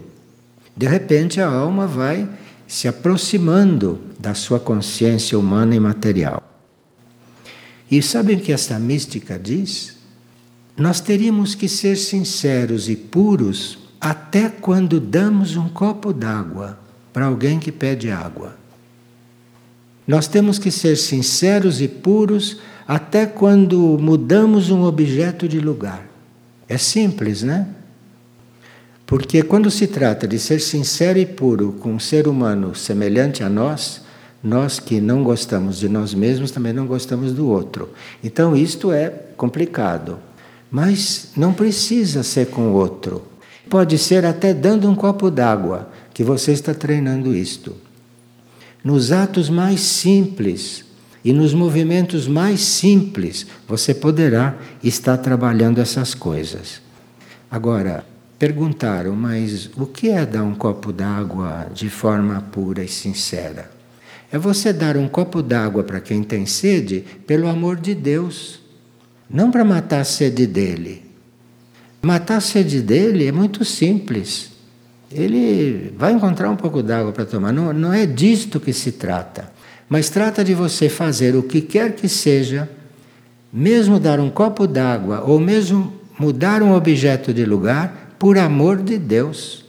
De 0.74 0.88
repente 0.88 1.42
a 1.42 1.50
alma 1.50 1.86
vai 1.86 2.26
se 2.66 2.88
aproximando 2.88 4.08
da 4.20 4.34
sua 4.34 4.60
consciência 4.60 5.40
humana 5.40 5.74
e 5.74 5.80
material. 5.80 6.44
E 7.90 8.02
sabem 8.04 8.36
o 8.36 8.42
que 8.42 8.52
esta 8.52 8.78
mística 8.78 9.40
diz? 9.40 9.96
Nós 10.78 11.00
teríamos 11.00 11.56
que 11.56 11.70
ser 11.70 11.96
sinceros 11.96 12.90
e 12.90 12.96
puros 12.96 13.80
até 14.00 14.50
quando 14.50 15.00
damos 15.00 15.56
um 15.56 15.70
copo 15.70 16.14
d'água 16.14 16.78
para 17.12 17.26
alguém 17.26 17.60
que 17.60 17.72
pede 17.72 18.12
água. 18.12 18.56
Nós 20.06 20.28
temos 20.28 20.60
que 20.60 20.72
ser 20.72 20.98
sinceros 20.98 21.82
e 21.82 21.88
puros 21.88 22.58
até 22.88 23.26
quando 23.26 23.98
mudamos 24.00 24.70
um 24.70 24.84
objeto 24.84 25.48
de 25.48 25.60
lugar. 25.60 26.08
É 26.68 26.78
simples, 26.78 27.44
né? 27.44 27.68
Porque 29.06 29.42
quando 29.42 29.72
se 29.72 29.88
trata 29.88 30.28
de 30.28 30.38
ser 30.38 30.62
sincero 30.62 31.18
e 31.18 31.26
puro 31.26 31.74
com 31.80 31.94
um 31.94 32.00
ser 32.00 32.28
humano 32.28 32.76
semelhante 32.76 33.44
a 33.44 33.50
nós, 33.50 34.02
nós 34.44 34.80
que 34.80 35.02
não 35.02 35.24
gostamos 35.24 35.80
de 35.80 35.90
nós 35.90 36.14
mesmos 36.14 36.52
também 36.52 36.74
não 36.74 36.86
gostamos 36.86 37.34
do 37.34 37.48
outro. 37.48 37.90
Então 38.24 38.56
isto 38.56 38.92
é 38.92 39.10
complicado. 39.36 40.20
Mas 40.72 41.32
não 41.36 41.54
precisa 41.54 42.24
ser 42.24 42.48
com 42.48 42.70
o 42.70 42.74
outro. 42.74 43.24
Pode 43.70 43.98
ser 43.98 44.26
até 44.26 44.54
dando 44.54 44.90
um 44.90 44.96
copo 44.96 45.30
d'água 45.30 45.90
que 46.14 46.24
você 46.24 46.52
está 46.52 46.74
treinando 46.74 47.36
isto. 47.36 47.76
Nos 48.84 49.12
atos 49.12 49.50
mais 49.50 49.82
simples 49.82 50.86
e 51.24 51.34
nos 51.34 51.54
movimentos 51.54 52.28
mais 52.28 52.62
simples, 52.62 53.46
você 53.68 53.94
poderá 53.94 54.58
estar 54.84 55.18
trabalhando 55.18 55.82
essas 55.82 56.14
coisas. 56.14 56.82
Agora, 57.52 58.06
Perguntaram, 58.40 59.18
mas 59.18 59.70
o 59.76 59.86
que 59.86 60.10
é 60.10 60.26
dar 60.26 60.44
um 60.44 60.56
copo 60.56 60.94
d'água 60.94 61.68
de 61.74 61.90
forma 61.90 62.40
pura 62.54 62.82
e 62.82 62.88
sincera? 62.88 63.79
É 64.32 64.38
você 64.38 64.72
dar 64.72 64.96
um 64.96 65.08
copo 65.08 65.42
d'água 65.42 65.84
para 65.84 66.00
quem 66.00 66.24
tem 66.24 66.46
sede 66.46 67.04
pelo 67.26 67.48
amor 67.48 67.78
de 67.78 67.96
Deus, 67.96 68.60
não 69.30 69.50
para 69.50 69.66
matar 69.66 70.02
a 70.02 70.06
sede 70.06 70.46
dele. 70.46 71.04
Matar 72.02 72.38
a 72.38 72.42
sede 72.42 72.82
dele 72.82 73.28
é 73.28 73.32
muito 73.32 73.66
simples. 73.66 74.52
Ele 75.12 75.94
vai 75.98 76.14
encontrar 76.14 76.50
um 76.50 76.56
pouco 76.56 76.84
d'água 76.84 77.12
para 77.12 77.26
tomar. 77.26 77.52
Não, 77.52 77.74
não 77.74 77.92
é 77.92 78.06
disto 78.06 78.60
que 78.60 78.72
se 78.72 78.92
trata. 78.92 79.52
Mas 79.90 80.10
trata 80.10 80.44
de 80.44 80.54
você 80.54 80.88
fazer 80.88 81.36
o 81.36 81.42
que 81.42 81.62
quer 81.62 81.96
que 81.96 82.08
seja, 82.08 82.70
mesmo 83.52 84.00
dar 84.00 84.20
um 84.20 84.30
copo 84.30 84.68
d'água 84.68 85.22
ou 85.22 85.40
mesmo 85.40 85.92
mudar 86.20 86.62
um 86.62 86.74
objeto 86.74 87.34
de 87.34 87.44
lugar, 87.44 88.16
por 88.20 88.38
amor 88.38 88.78
de 88.78 88.98
Deus. 88.98 89.66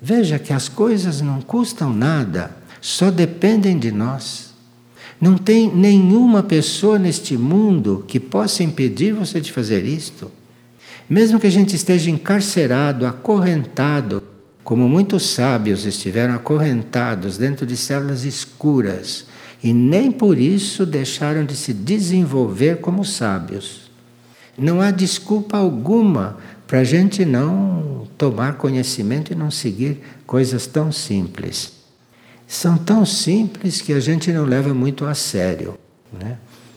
Veja 0.00 0.38
que 0.38 0.52
as 0.52 0.68
coisas 0.68 1.20
não 1.20 1.40
custam 1.40 1.92
nada, 1.92 2.50
só 2.82 3.12
dependem 3.12 3.78
de 3.78 3.92
nós. 3.92 4.50
Não 5.20 5.38
tem 5.38 5.72
nenhuma 5.72 6.42
pessoa 6.42 6.98
neste 6.98 7.38
mundo 7.38 8.04
que 8.08 8.18
possa 8.18 8.64
impedir 8.64 9.14
você 9.14 9.40
de 9.40 9.52
fazer 9.52 9.84
isto. 9.84 10.28
Mesmo 11.08 11.38
que 11.38 11.46
a 11.46 11.50
gente 11.50 11.76
esteja 11.76 12.10
encarcerado, 12.10 13.06
acorrentado, 13.06 14.20
como 14.64 14.88
muitos 14.88 15.22
sábios 15.30 15.86
estiveram 15.86 16.34
acorrentados 16.34 17.38
dentro 17.38 17.64
de 17.64 17.76
células 17.76 18.24
escuras 18.24 19.26
e 19.62 19.72
nem 19.72 20.10
por 20.10 20.36
isso 20.36 20.84
deixaram 20.84 21.44
de 21.44 21.54
se 21.54 21.72
desenvolver 21.72 22.80
como 22.80 23.04
sábios. 23.04 23.92
Não 24.58 24.80
há 24.80 24.90
desculpa 24.90 25.56
alguma 25.56 26.36
para 26.66 26.80
a 26.80 26.84
gente 26.84 27.24
não 27.24 28.08
tomar 28.18 28.54
conhecimento 28.54 29.32
e 29.32 29.36
não 29.36 29.52
seguir 29.52 30.00
coisas 30.26 30.66
tão 30.66 30.90
simples. 30.90 31.81
São 32.52 32.76
tão 32.76 33.06
simples 33.06 33.80
que 33.80 33.94
a 33.94 33.98
gente 33.98 34.30
não 34.30 34.44
leva 34.44 34.74
muito 34.74 35.06
a 35.06 35.14
sério. 35.14 35.74
Né? 36.12 36.36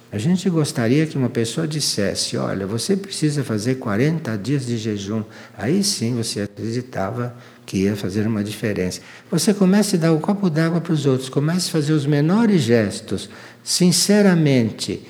A 0.10 0.18
gente 0.18 0.50
gostaria 0.50 1.06
que 1.06 1.18
uma 1.18 1.30
pessoa 1.30 1.68
dissesse: 1.68 2.38
Olha, 2.38 2.66
você 2.66 2.96
precisa 2.96 3.44
fazer 3.44 3.76
40 3.76 4.38
dias 4.38 4.66
de 4.66 4.78
jejum. 4.78 5.22
Aí 5.58 5.84
sim 5.84 6.16
você 6.16 6.44
acreditava 6.44 7.36
que 7.66 7.80
ia 7.80 7.96
fazer 7.98 8.26
uma 8.26 8.42
diferença. 8.42 9.02
Você 9.30 9.54
comece 9.54 9.98
a 9.98 10.00
dar 10.00 10.14
o 10.14 10.16
um 10.16 10.22
copo 10.22 10.50
d'água 10.50 10.80
para 10.80 10.94
os 10.94 11.06
outros, 11.06 11.28
comece 11.28 11.68
a 11.68 11.74
fazer 11.74 11.92
os 11.92 12.06
menores 12.06 12.62
gestos, 12.62 13.30
sinceramente, 13.62 15.06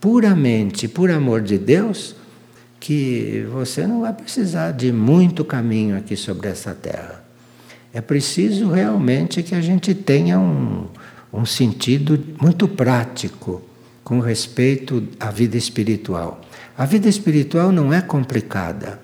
puramente, 0.00 0.88
por 0.88 1.10
amor 1.10 1.42
de 1.42 1.58
Deus, 1.58 2.16
que 2.80 3.46
você 3.52 3.86
não 3.86 4.00
vai 4.00 4.14
precisar 4.14 4.72
de 4.72 4.90
muito 4.90 5.44
caminho 5.44 5.94
aqui 5.94 6.16
sobre 6.16 6.48
essa 6.48 6.72
terra. 6.72 7.25
É 7.96 8.02
preciso 8.02 8.68
realmente 8.68 9.42
que 9.42 9.54
a 9.54 9.60
gente 9.62 9.94
tenha 9.94 10.38
um, 10.38 10.84
um 11.32 11.46
sentido 11.46 12.22
muito 12.38 12.68
prático 12.68 13.62
com 14.04 14.20
respeito 14.20 15.02
à 15.18 15.30
vida 15.30 15.56
espiritual. 15.56 16.42
A 16.76 16.84
vida 16.84 17.08
espiritual 17.08 17.72
não 17.72 17.94
é 17.94 18.02
complicada. 18.02 19.00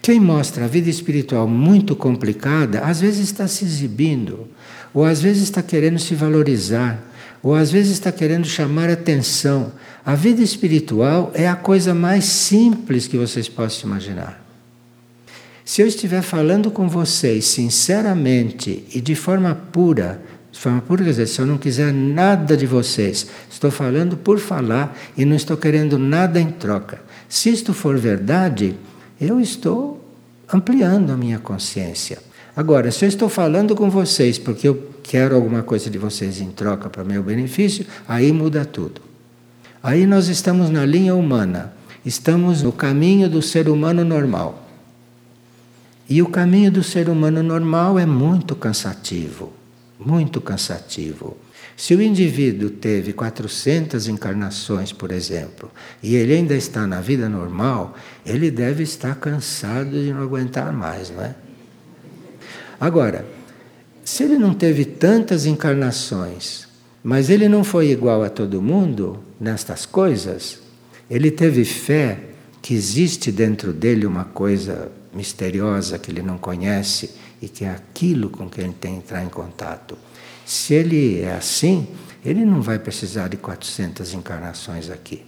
Quem 0.00 0.18
mostra 0.18 0.64
a 0.64 0.68
vida 0.68 0.88
espiritual 0.88 1.46
muito 1.46 1.94
complicada, 1.94 2.80
às 2.80 3.02
vezes 3.02 3.24
está 3.24 3.46
se 3.46 3.62
exibindo, 3.62 4.48
ou 4.94 5.04
às 5.04 5.20
vezes 5.20 5.42
está 5.42 5.62
querendo 5.62 5.98
se 5.98 6.14
valorizar, 6.14 6.98
ou 7.42 7.54
às 7.54 7.70
vezes 7.70 7.92
está 7.92 8.10
querendo 8.10 8.46
chamar 8.46 8.88
atenção. 8.88 9.70
A 10.02 10.14
vida 10.14 10.40
espiritual 10.40 11.30
é 11.34 11.46
a 11.46 11.56
coisa 11.56 11.92
mais 11.92 12.24
simples 12.24 13.06
que 13.06 13.18
vocês 13.18 13.50
possam 13.50 13.90
imaginar. 13.90 14.49
Se 15.70 15.82
eu 15.82 15.86
estiver 15.86 16.20
falando 16.20 16.68
com 16.68 16.88
vocês 16.88 17.44
sinceramente 17.44 18.84
e 18.92 19.00
de 19.00 19.14
forma 19.14 19.54
pura, 19.54 20.20
de 20.50 20.58
forma 20.58 20.80
pura, 20.80 21.04
quer 21.04 21.10
dizer, 21.10 21.28
se 21.28 21.38
eu 21.38 21.46
não 21.46 21.58
quiser 21.58 21.92
nada 21.92 22.56
de 22.56 22.66
vocês, 22.66 23.28
estou 23.48 23.70
falando 23.70 24.16
por 24.16 24.40
falar 24.40 24.98
e 25.16 25.24
não 25.24 25.36
estou 25.36 25.56
querendo 25.56 25.96
nada 25.96 26.40
em 26.40 26.50
troca. 26.50 27.00
Se 27.28 27.50
isto 27.50 27.72
for 27.72 27.96
verdade, 27.96 28.74
eu 29.20 29.40
estou 29.40 30.04
ampliando 30.52 31.12
a 31.12 31.16
minha 31.16 31.38
consciência. 31.38 32.18
Agora, 32.56 32.90
se 32.90 33.04
eu 33.04 33.08
estou 33.08 33.28
falando 33.28 33.76
com 33.76 33.88
vocês 33.88 34.38
porque 34.38 34.66
eu 34.66 34.90
quero 35.04 35.36
alguma 35.36 35.62
coisa 35.62 35.88
de 35.88 35.98
vocês 35.98 36.40
em 36.40 36.50
troca 36.50 36.90
para 36.90 37.04
meu 37.04 37.22
benefício, 37.22 37.86
aí 38.08 38.32
muda 38.32 38.64
tudo. 38.64 39.00
Aí 39.80 40.04
nós 40.04 40.26
estamos 40.26 40.68
na 40.68 40.84
linha 40.84 41.14
humana, 41.14 41.72
estamos 42.04 42.60
no 42.60 42.72
caminho 42.72 43.30
do 43.30 43.40
ser 43.40 43.68
humano 43.68 44.04
normal. 44.04 44.66
E 46.10 46.20
o 46.20 46.28
caminho 46.28 46.70
do 46.70 46.82
ser 46.82 47.08
humano 47.08 47.42
normal 47.42 47.98
é 47.98 48.04
muito 48.04 48.54
cansativo 48.54 49.60
muito 50.04 50.40
cansativo. 50.40 51.36
Se 51.76 51.94
o 51.94 52.02
indivíduo 52.02 52.70
teve 52.70 53.12
400 53.12 54.08
encarnações, 54.08 54.92
por 54.92 55.12
exemplo, 55.12 55.70
e 56.02 56.14
ele 56.14 56.34
ainda 56.34 56.54
está 56.54 56.86
na 56.86 57.00
vida 57.00 57.28
normal, 57.28 57.94
ele 58.24 58.50
deve 58.50 58.82
estar 58.82 59.14
cansado 59.16 59.90
de 59.90 60.12
não 60.12 60.22
aguentar 60.22 60.72
mais, 60.72 61.10
não 61.10 61.22
é? 61.22 61.34
Agora, 62.78 63.26
se 64.04 64.24
ele 64.24 64.38
não 64.38 64.54
teve 64.54 64.84
tantas 64.84 65.46
encarnações, 65.46 66.66
mas 67.02 67.30
ele 67.30 67.48
não 67.48 67.62
foi 67.62 67.90
igual 67.90 68.22
a 68.22 68.30
todo 68.30 68.60
mundo 68.60 69.20
nestas 69.38 69.86
coisas, 69.86 70.60
ele 71.10 71.30
teve 71.30 71.64
fé 71.64 72.18
que 72.60 72.74
existe 72.74 73.32
dentro 73.32 73.72
dele 73.72 74.06
uma 74.06 74.24
coisa 74.24 74.90
misteriosa 75.12 75.98
que 75.98 76.10
ele 76.10 76.22
não 76.22 76.38
conhece 76.38 77.10
e 77.40 77.48
que 77.48 77.64
é 77.64 77.70
aquilo 77.70 78.30
com 78.30 78.48
que 78.48 78.60
ele 78.60 78.72
tem 78.72 78.92
que 78.92 78.98
entrar 78.98 79.24
em 79.24 79.28
contato. 79.28 79.96
Se 80.44 80.74
ele 80.74 81.20
é 81.20 81.34
assim, 81.34 81.88
ele 82.24 82.44
não 82.44 82.60
vai 82.60 82.78
precisar 82.78 83.28
de 83.28 83.36
400 83.36 84.14
encarnações 84.14 84.90
aqui. 84.90 85.24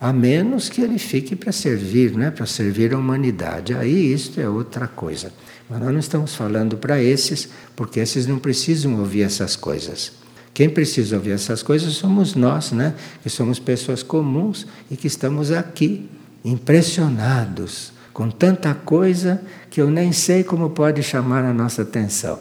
A 0.00 0.12
menos 0.12 0.68
que 0.68 0.82
ele 0.82 0.98
fique 0.98 1.34
para 1.34 1.52
servir, 1.52 2.12
né? 2.12 2.30
para 2.30 2.44
servir 2.44 2.92
a 2.92 2.98
humanidade. 2.98 3.74
Aí 3.74 4.12
isso 4.12 4.38
é 4.40 4.48
outra 4.48 4.86
coisa. 4.86 5.32
Mas 5.68 5.80
nós 5.80 5.92
não 5.92 5.98
estamos 5.98 6.34
falando 6.34 6.76
para 6.76 7.02
esses, 7.02 7.48
porque 7.74 8.00
esses 8.00 8.26
não 8.26 8.38
precisam 8.38 8.98
ouvir 8.98 9.22
essas 9.22 9.56
coisas. 9.56 10.12
Quem 10.52 10.68
precisa 10.68 11.16
ouvir 11.16 11.32
essas 11.32 11.62
coisas 11.62 11.94
somos 11.94 12.34
nós, 12.34 12.72
né? 12.72 12.94
que 13.22 13.30
somos 13.30 13.58
pessoas 13.58 14.02
comuns 14.02 14.66
e 14.90 14.96
que 14.96 15.06
estamos 15.06 15.50
aqui, 15.50 16.08
impressionados 16.44 17.92
com 18.16 18.30
tanta 18.30 18.72
coisa 18.72 19.42
que 19.68 19.78
eu 19.78 19.90
nem 19.90 20.10
sei 20.10 20.42
como 20.42 20.70
pode 20.70 21.02
chamar 21.02 21.44
a 21.44 21.52
nossa 21.52 21.82
atenção. 21.82 22.38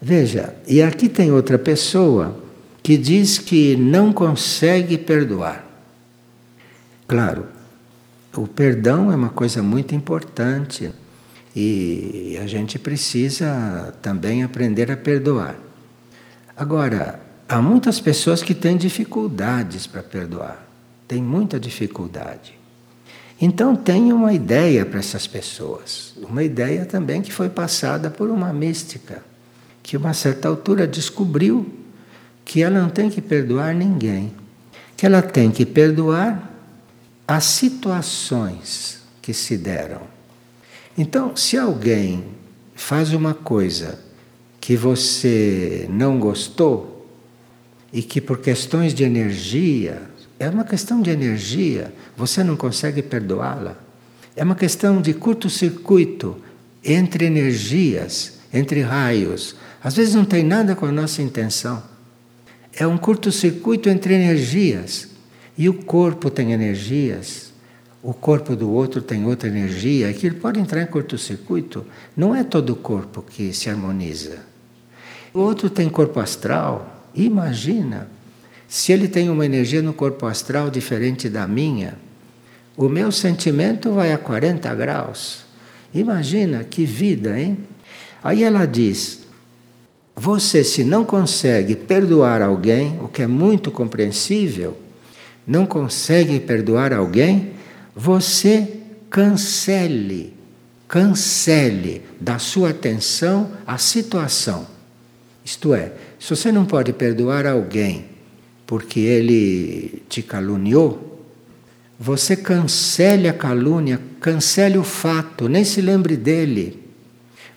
Veja, 0.00 0.54
e 0.68 0.80
aqui 0.80 1.08
tem 1.08 1.32
outra 1.32 1.58
pessoa 1.58 2.40
que 2.80 2.96
diz 2.96 3.38
que 3.38 3.74
não 3.74 4.12
consegue 4.12 4.96
perdoar. 4.96 5.66
Claro, 7.08 7.46
o 8.36 8.46
perdão 8.46 9.10
é 9.10 9.16
uma 9.16 9.30
coisa 9.30 9.64
muito 9.64 9.96
importante 9.96 10.92
e 11.56 12.38
a 12.40 12.46
gente 12.46 12.78
precisa 12.78 13.92
também 14.00 14.44
aprender 14.44 14.92
a 14.92 14.96
perdoar. 14.96 15.56
Agora, 16.56 17.18
há 17.48 17.60
muitas 17.60 17.98
pessoas 17.98 18.44
que 18.44 18.54
têm 18.54 18.76
dificuldades 18.76 19.88
para 19.88 20.04
perdoar, 20.04 20.64
têm 21.08 21.20
muita 21.20 21.58
dificuldade. 21.58 22.59
Então 23.40 23.74
tenha 23.74 24.14
uma 24.14 24.34
ideia 24.34 24.84
para 24.84 24.98
essas 24.98 25.26
pessoas, 25.26 26.14
uma 26.18 26.44
ideia 26.44 26.84
também 26.84 27.22
que 27.22 27.32
foi 27.32 27.48
passada 27.48 28.10
por 28.10 28.28
uma 28.28 28.52
mística, 28.52 29.24
que 29.82 29.96
uma 29.96 30.12
certa 30.12 30.46
altura 30.46 30.86
descobriu 30.86 31.72
que 32.44 32.62
ela 32.62 32.80
não 32.80 32.90
tem 32.90 33.08
que 33.08 33.22
perdoar 33.22 33.74
ninguém, 33.74 34.32
que 34.96 35.06
ela 35.06 35.22
tem 35.22 35.50
que 35.50 35.64
perdoar 35.64 36.50
as 37.26 37.44
situações 37.44 39.00
que 39.22 39.32
se 39.32 39.56
deram. 39.56 40.02
Então, 40.98 41.34
se 41.34 41.56
alguém 41.56 42.24
faz 42.74 43.12
uma 43.14 43.32
coisa 43.32 43.98
que 44.60 44.76
você 44.76 45.86
não 45.88 46.18
gostou 46.18 47.08
e 47.92 48.02
que 48.02 48.20
por 48.20 48.38
questões 48.38 48.92
de 48.92 49.04
energia 49.04 50.09
é 50.40 50.48
uma 50.48 50.64
questão 50.64 51.02
de 51.02 51.10
energia, 51.10 51.92
você 52.16 52.42
não 52.42 52.56
consegue 52.56 53.02
perdoá-la. 53.02 53.76
É 54.34 54.42
uma 54.42 54.54
questão 54.54 55.02
de 55.02 55.12
curto-circuito 55.12 56.34
entre 56.82 57.26
energias, 57.26 58.38
entre 58.50 58.80
raios. 58.80 59.54
Às 59.84 59.96
vezes 59.96 60.14
não 60.14 60.24
tem 60.24 60.42
nada 60.42 60.74
com 60.74 60.86
a 60.86 60.92
nossa 60.92 61.20
intenção. 61.20 61.82
É 62.72 62.86
um 62.86 62.96
curto-circuito 62.96 63.90
entre 63.90 64.14
energias. 64.14 65.08
E 65.58 65.68
o 65.68 65.74
corpo 65.74 66.30
tem 66.30 66.54
energias, 66.54 67.52
o 68.02 68.14
corpo 68.14 68.56
do 68.56 68.70
outro 68.70 69.02
tem 69.02 69.26
outra 69.26 69.46
energia, 69.46 70.08
aquilo 70.08 70.36
pode 70.36 70.58
entrar 70.58 70.80
em 70.80 70.86
curto-circuito. 70.86 71.84
Não 72.16 72.34
é 72.34 72.42
todo 72.42 72.70
o 72.70 72.76
corpo 72.76 73.20
que 73.20 73.52
se 73.52 73.68
harmoniza. 73.68 74.38
O 75.34 75.40
outro 75.40 75.68
tem 75.68 75.90
corpo 75.90 76.18
astral, 76.18 77.10
imagina. 77.14 78.08
Se 78.70 78.92
ele 78.92 79.08
tem 79.08 79.28
uma 79.28 79.44
energia 79.44 79.82
no 79.82 79.92
corpo 79.92 80.26
astral 80.26 80.70
diferente 80.70 81.28
da 81.28 81.44
minha, 81.44 81.98
o 82.76 82.88
meu 82.88 83.10
sentimento 83.10 83.90
vai 83.90 84.12
a 84.12 84.16
40 84.16 84.72
graus. 84.76 85.40
Imagina 85.92 86.62
que 86.62 86.84
vida, 86.84 87.36
hein? 87.36 87.58
Aí 88.22 88.44
ela 88.44 88.66
diz: 88.66 89.22
Você, 90.14 90.62
se 90.62 90.84
não 90.84 91.04
consegue 91.04 91.74
perdoar 91.74 92.42
alguém, 92.42 92.96
o 93.02 93.08
que 93.08 93.22
é 93.22 93.26
muito 93.26 93.72
compreensível, 93.72 94.78
não 95.44 95.66
consegue 95.66 96.38
perdoar 96.38 96.92
alguém, 96.92 97.54
você 97.92 98.76
cancele, 99.10 100.32
cancele 100.86 102.02
da 102.20 102.38
sua 102.38 102.70
atenção 102.70 103.50
a 103.66 103.76
situação. 103.78 104.64
Isto 105.44 105.74
é, 105.74 105.90
se 106.20 106.30
você 106.30 106.52
não 106.52 106.64
pode 106.64 106.92
perdoar 106.92 107.46
alguém 107.46 108.09
porque 108.70 109.00
ele 109.00 110.04
te 110.08 110.22
caluniou, 110.22 111.26
você 111.98 112.36
cancele 112.36 113.26
a 113.26 113.32
calúnia, 113.32 114.00
cancele 114.20 114.78
o 114.78 114.84
fato, 114.84 115.48
nem 115.48 115.64
se 115.64 115.80
lembre 115.80 116.16
dele. 116.16 116.80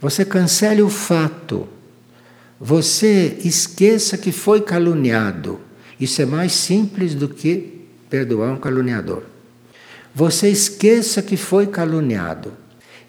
Você 0.01 0.25
cancele 0.25 0.81
o 0.81 0.89
fato. 0.89 1.67
Você 2.59 3.37
esqueça 3.43 4.17
que 4.17 4.31
foi 4.31 4.61
caluniado. 4.61 5.59
Isso 5.99 6.19
é 6.19 6.25
mais 6.25 6.51
simples 6.51 7.13
do 7.13 7.29
que 7.29 7.85
perdoar 8.09 8.51
um 8.51 8.57
caluniador. 8.57 9.21
Você 10.15 10.49
esqueça 10.49 11.21
que 11.21 11.37
foi 11.37 11.67
caluniado. 11.67 12.53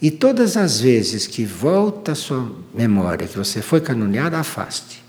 E 0.02 0.10
todas 0.10 0.58
as 0.58 0.78
vezes 0.78 1.26
que 1.26 1.46
volta 1.46 2.12
a 2.12 2.14
sua 2.14 2.52
memória 2.74 3.26
que 3.26 3.38
você 3.38 3.62
foi 3.62 3.80
caluniado, 3.80 4.36
afaste. 4.36 5.02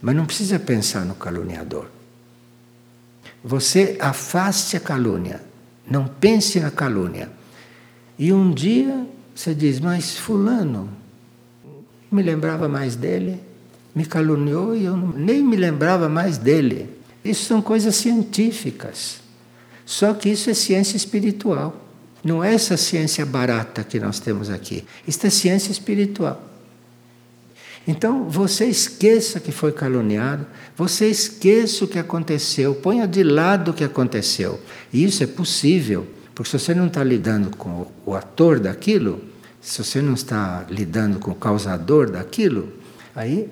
Mas 0.00 0.14
não 0.14 0.24
precisa 0.24 0.60
pensar 0.60 1.04
no 1.04 1.16
caluniador. 1.16 1.97
Você 3.42 3.96
afaste 4.00 4.76
a 4.76 4.80
calúnia. 4.80 5.42
Não 5.88 6.06
pense 6.06 6.60
na 6.60 6.70
calúnia. 6.70 7.30
E 8.18 8.32
um 8.32 8.52
dia 8.52 9.06
você 9.34 9.54
diz, 9.54 9.78
mas 9.78 10.16
fulano, 10.16 10.90
me 12.10 12.22
lembrava 12.22 12.68
mais 12.68 12.96
dele, 12.96 13.40
me 13.94 14.04
caluniou 14.04 14.74
e 14.74 14.84
eu 14.84 14.96
nem 14.96 15.42
me 15.42 15.56
lembrava 15.56 16.08
mais 16.08 16.36
dele. 16.36 16.90
Isso 17.24 17.44
são 17.44 17.62
coisas 17.62 17.94
científicas. 17.94 19.20
Só 19.86 20.12
que 20.12 20.28
isso 20.28 20.50
é 20.50 20.54
ciência 20.54 20.96
espiritual. 20.96 21.84
Não 22.24 22.42
é 22.42 22.52
essa 22.52 22.76
ciência 22.76 23.24
barata 23.24 23.84
que 23.84 24.00
nós 24.00 24.18
temos 24.18 24.50
aqui. 24.50 24.84
Isto 25.06 25.28
é 25.28 25.30
ciência 25.30 25.70
espiritual. 25.70 26.47
Então, 27.88 28.28
você 28.28 28.66
esqueça 28.66 29.40
que 29.40 29.50
foi 29.50 29.72
caluniado, 29.72 30.46
você 30.76 31.08
esqueça 31.08 31.86
o 31.86 31.88
que 31.88 31.98
aconteceu, 31.98 32.74
ponha 32.74 33.08
de 33.08 33.22
lado 33.22 33.70
o 33.70 33.74
que 33.74 33.82
aconteceu. 33.82 34.60
E 34.92 35.02
isso 35.02 35.24
é 35.24 35.26
possível, 35.26 36.06
porque 36.34 36.50
se 36.50 36.58
você 36.58 36.74
não 36.74 36.88
está 36.88 37.02
lidando 37.02 37.56
com 37.56 37.86
o 38.04 38.14
ator 38.14 38.60
daquilo, 38.60 39.22
se 39.58 39.82
você 39.82 40.02
não 40.02 40.12
está 40.12 40.66
lidando 40.68 41.18
com 41.18 41.30
o 41.30 41.34
causador 41.34 42.10
daquilo, 42.10 42.70
aí 43.16 43.48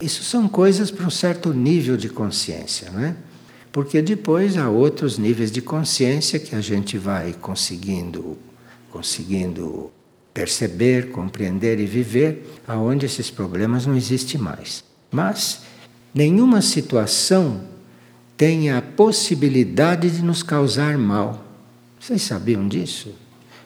isso 0.00 0.24
são 0.24 0.48
coisas 0.48 0.90
para 0.90 1.06
um 1.06 1.10
certo 1.10 1.54
nível 1.54 1.96
de 1.96 2.08
consciência, 2.08 2.90
não 2.90 3.00
é? 3.00 3.14
Porque 3.70 4.02
depois 4.02 4.58
há 4.58 4.68
outros 4.68 5.18
níveis 5.18 5.52
de 5.52 5.62
consciência 5.62 6.40
que 6.40 6.56
a 6.56 6.60
gente 6.60 6.98
vai 6.98 7.32
conseguindo, 7.32 8.36
conseguindo 8.90 9.92
perceber, 10.36 11.12
compreender 11.12 11.80
e 11.80 11.86
viver, 11.86 12.60
aonde 12.68 13.06
esses 13.06 13.30
problemas 13.30 13.86
não 13.86 13.96
existem 13.96 14.38
mais. 14.38 14.84
Mas 15.10 15.62
nenhuma 16.12 16.60
situação 16.60 17.62
tem 18.36 18.70
a 18.70 18.82
possibilidade 18.82 20.10
de 20.10 20.22
nos 20.22 20.42
causar 20.42 20.98
mal. 20.98 21.42
Vocês 21.98 22.20
sabiam 22.20 22.68
disso? 22.68 23.14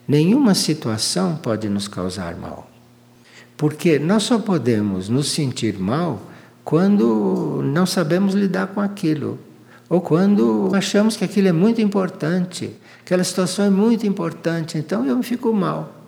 Nenhuma 0.07 0.55
situação 0.55 1.35
pode 1.43 1.69
nos 1.69 1.89
causar 1.89 2.37
mal. 2.37 2.71
Porque 3.57 3.99
nós 3.99 4.23
só 4.23 4.39
podemos 4.39 5.09
nos 5.09 5.29
sentir 5.29 5.77
mal 5.77 6.23
quando 6.63 7.63
não 7.65 7.85
sabemos 7.85 8.33
lidar 8.33 8.69
com 8.69 8.81
aquilo 8.81 9.41
ou 9.89 10.01
quando 10.01 10.71
achamos 10.73 11.17
que 11.17 11.25
aquilo 11.25 11.49
é 11.49 11.53
muito 11.53 11.81
importante, 11.81 12.71
aquela 13.05 13.25
situação 13.25 13.65
é 13.65 13.71
muito 13.71 14.07
importante, 14.07 14.79
então 14.79 15.05
eu 15.05 15.21
fico 15.21 15.53
mal. 15.53 16.00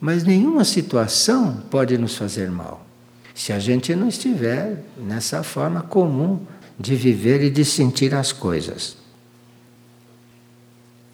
Mas 0.00 0.24
nenhuma 0.24 0.64
situação 0.64 1.62
pode 1.70 1.98
nos 1.98 2.16
fazer 2.16 2.50
mal, 2.50 2.86
se 3.34 3.52
a 3.52 3.58
gente 3.58 3.94
não 3.94 4.08
estiver 4.08 4.82
nessa 4.96 5.42
forma 5.42 5.82
comum 5.82 6.40
de 6.78 6.96
viver 6.96 7.42
e 7.42 7.50
de 7.50 7.64
sentir 7.64 8.14
as 8.14 8.32
coisas. 8.32 8.96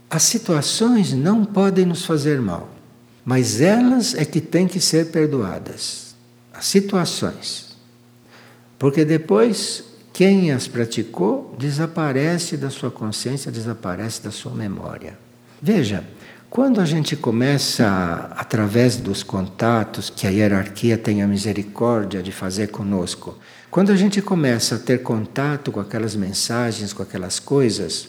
As 0.08 0.22
situações 0.22 1.12
não 1.12 1.44
podem 1.44 1.84
nos 1.84 2.04
fazer 2.04 2.40
mal, 2.40 2.70
mas 3.24 3.60
elas 3.60 4.14
é 4.14 4.24
que 4.24 4.40
têm 4.40 4.68
que 4.68 4.80
ser 4.80 5.10
perdoadas. 5.10 6.14
As 6.54 6.66
situações. 6.66 7.76
Porque 8.78 9.04
depois 9.04 9.84
quem 10.12 10.52
as 10.52 10.68
praticou 10.68 11.54
desaparece 11.58 12.56
da 12.56 12.70
sua 12.70 12.90
consciência, 12.90 13.50
desaparece 13.50 14.22
da 14.22 14.30
sua 14.30 14.54
memória. 14.54 15.18
Veja, 15.60 16.04
quando 16.56 16.80
a 16.80 16.86
gente 16.86 17.14
começa, 17.14 18.30
através 18.34 18.96
dos 18.96 19.22
contatos 19.22 20.08
que 20.08 20.26
a 20.26 20.30
hierarquia 20.30 20.96
tem 20.96 21.22
a 21.22 21.28
misericórdia 21.28 22.22
de 22.22 22.32
fazer 22.32 22.68
conosco, 22.68 23.36
quando 23.70 23.92
a 23.92 23.94
gente 23.94 24.22
começa 24.22 24.76
a 24.76 24.78
ter 24.78 25.02
contato 25.02 25.70
com 25.70 25.80
aquelas 25.80 26.16
mensagens, 26.16 26.94
com 26.94 27.02
aquelas 27.02 27.38
coisas, 27.38 28.08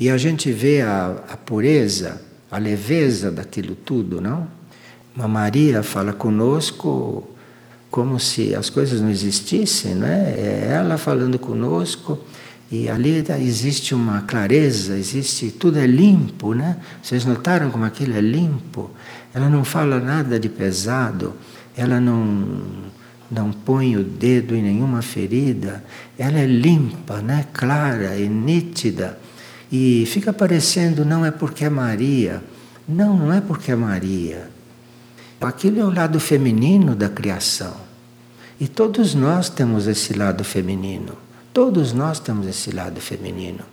e 0.00 0.10
a 0.10 0.16
gente 0.16 0.50
vê 0.50 0.80
a, 0.80 1.14
a 1.28 1.36
pureza, 1.36 2.20
a 2.50 2.58
leveza 2.58 3.30
daquilo 3.30 3.76
tudo, 3.76 4.20
não? 4.20 4.48
Uma 5.14 5.28
Maria 5.28 5.84
fala 5.84 6.12
conosco 6.12 7.24
como 7.88 8.18
se 8.18 8.52
as 8.52 8.68
coisas 8.68 9.00
não 9.00 9.10
existissem, 9.10 9.94
né? 9.94 10.34
É 10.36 10.70
ela 10.72 10.98
falando 10.98 11.38
conosco 11.38 12.18
e 12.70 12.88
ali 12.88 13.24
existe 13.40 13.94
uma 13.94 14.22
clareza, 14.22 14.96
existe 14.96 15.50
tudo 15.50 15.78
é 15.78 15.86
limpo, 15.86 16.52
né? 16.54 16.76
Vocês 17.02 17.24
notaram 17.24 17.70
como 17.70 17.84
aquilo 17.84 18.14
é 18.14 18.20
limpo? 18.20 18.90
Ela 19.32 19.48
não 19.48 19.64
fala 19.64 19.98
nada 19.98 20.38
de 20.38 20.48
pesado, 20.48 21.34
ela 21.76 22.00
não 22.00 22.88
não 23.30 23.52
põe 23.52 23.94
o 23.94 24.02
dedo 24.02 24.54
em 24.54 24.62
nenhuma 24.62 25.02
ferida, 25.02 25.84
ela 26.18 26.38
é 26.38 26.46
limpa, 26.46 27.20
né? 27.20 27.46
Clara 27.52 28.16
e 28.16 28.26
nítida 28.28 29.18
e 29.70 30.06
fica 30.06 30.32
parecendo 30.32 31.04
não 31.04 31.24
é 31.24 31.30
porque 31.30 31.64
é 31.64 31.70
Maria, 31.70 32.42
não, 32.88 33.16
não 33.16 33.32
é 33.32 33.40
porque 33.40 33.70
é 33.70 33.76
Maria. 33.76 34.50
Aquilo 35.40 35.80
é 35.80 35.84
o 35.84 35.94
lado 35.94 36.18
feminino 36.18 36.96
da 36.96 37.08
criação. 37.08 37.74
E 38.58 38.66
todos 38.66 39.14
nós 39.14 39.48
temos 39.48 39.86
esse 39.86 40.14
lado 40.14 40.42
feminino. 40.42 41.12
Todos 41.52 41.92
nós 41.92 42.20
temos 42.20 42.46
esse 42.46 42.70
lado 42.70 43.00
feminino. 43.00 43.64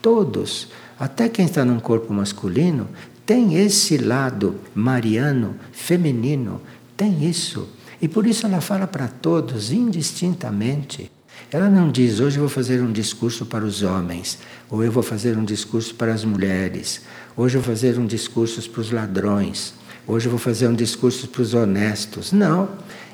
Todos. 0.00 0.68
Até 0.98 1.28
quem 1.28 1.46
está 1.46 1.64
num 1.64 1.80
corpo 1.80 2.12
masculino 2.12 2.88
tem 3.24 3.54
esse 3.56 3.98
lado 3.98 4.56
mariano, 4.74 5.56
feminino. 5.72 6.60
Tem 6.96 7.28
isso. 7.28 7.68
E 8.00 8.08
por 8.08 8.26
isso 8.26 8.46
ela 8.46 8.60
fala 8.60 8.86
para 8.86 9.08
todos 9.08 9.70
indistintamente. 9.70 11.10
Ela 11.50 11.68
não 11.68 11.90
diz, 11.90 12.18
hoje 12.18 12.36
eu 12.36 12.40
vou 12.40 12.48
fazer 12.48 12.82
um 12.82 12.90
discurso 12.90 13.44
para 13.44 13.64
os 13.64 13.82
homens, 13.82 14.38
ou 14.70 14.82
eu 14.82 14.90
vou 14.90 15.02
fazer 15.02 15.36
um 15.36 15.44
discurso 15.44 15.94
para 15.94 16.12
as 16.12 16.24
mulheres, 16.24 17.02
hoje 17.36 17.58
eu 17.58 17.62
vou 17.62 17.74
fazer 17.74 17.98
um 17.98 18.06
discurso 18.06 18.70
para 18.70 18.80
os 18.80 18.90
ladrões, 18.90 19.74
hoje 20.06 20.26
eu 20.26 20.30
vou 20.30 20.38
fazer 20.38 20.66
um 20.68 20.74
discurso 20.74 21.28
para 21.28 21.42
os 21.42 21.52
honestos. 21.52 22.32
Não, 22.32 22.70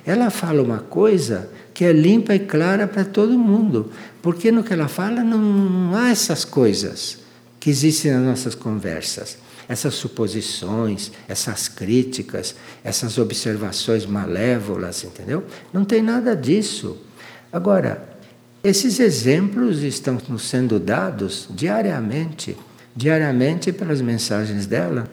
ela 0.09 0.31
fala 0.31 0.63
uma 0.63 0.79
coisa 0.79 1.51
que 1.75 1.85
é 1.85 1.93
limpa 1.93 2.35
e 2.35 2.39
clara 2.39 2.89
para 2.89 3.05
todo 3.05 3.39
mundo, 3.39 3.93
porque 4.23 4.51
no 4.51 4.65
que 4.65 4.73
ela 4.73 4.89
fala 4.89 5.23
não 5.23 5.95
há 5.95 6.09
essas 6.09 6.47
coisas 6.47 7.19
que 7.61 7.69
existem 7.69 8.13
nas 8.13 8.23
nossas 8.23 8.55
conversas, 8.55 9.37
essas 9.69 9.93
suposições, 9.93 11.13
essas 11.29 11.69
críticas, 11.69 12.55
essas 12.83 13.19
observações 13.19 14.07
malévolas, 14.07 15.05
entendeu? 15.05 15.45
Não 15.75 15.85
tem 15.85 16.03
nada 16.03 16.35
disso. 16.35 16.97
Agora, 17.53 18.17
esses 18.65 19.01
exemplos 19.01 19.83
estão 19.83 20.17
nos 20.27 20.49
sendo 20.49 20.81
dados 20.81 21.47
diariamente, 21.51 22.57
diariamente 22.97 23.73
pelas 23.73 24.01
mensagens 24.01 24.65
dela 24.65 25.07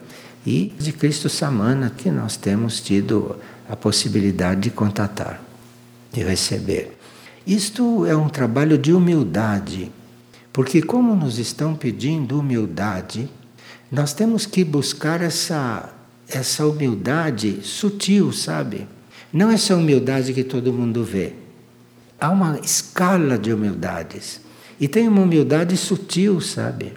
e 0.46 0.72
de 0.78 0.90
Cristo 0.90 1.28
Samana 1.28 1.92
que 1.94 2.10
nós 2.10 2.38
temos 2.38 2.80
tido 2.80 3.36
a 3.68 3.76
possibilidade 3.76 4.60
de 4.62 4.70
contatar, 4.70 5.40
de 6.12 6.22
receber. 6.22 6.96
Isto 7.46 8.04
é 8.06 8.16
um 8.16 8.28
trabalho 8.28 8.76
de 8.76 8.92
humildade, 8.92 9.90
porque 10.52 10.82
como 10.82 11.14
nos 11.14 11.38
estão 11.38 11.74
pedindo 11.74 12.40
humildade, 12.40 13.28
nós 13.90 14.12
temos 14.12 14.46
que 14.46 14.64
buscar 14.64 15.20
essa 15.20 15.92
essa 16.28 16.66
humildade 16.66 17.60
sutil, 17.62 18.32
sabe? 18.32 18.86
Não 19.32 19.50
essa 19.50 19.76
humildade 19.76 20.32
que 20.32 20.42
todo 20.42 20.72
mundo 20.72 21.04
vê. 21.04 21.34
Há 22.18 22.30
uma 22.30 22.58
escala 22.60 23.38
de 23.38 23.52
humildades. 23.52 24.40
E 24.80 24.88
tem 24.88 25.08
uma 25.08 25.22
humildade 25.22 25.76
sutil, 25.76 26.40
sabe? 26.40 26.94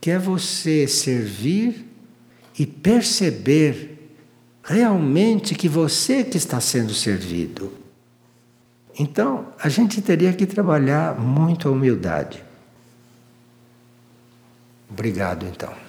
Que 0.00 0.10
é 0.12 0.18
você 0.18 0.86
servir 0.86 1.86
e 2.58 2.66
perceber 2.66 3.93
realmente 4.64 5.54
que 5.54 5.68
você 5.68 6.24
que 6.24 6.36
está 6.36 6.60
sendo 6.60 6.94
servido. 6.94 7.72
Então, 8.98 9.48
a 9.60 9.68
gente 9.68 10.00
teria 10.00 10.32
que 10.32 10.46
trabalhar 10.46 11.18
muito 11.18 11.68
a 11.68 11.72
humildade. 11.72 12.42
Obrigado, 14.88 15.46
então. 15.46 15.83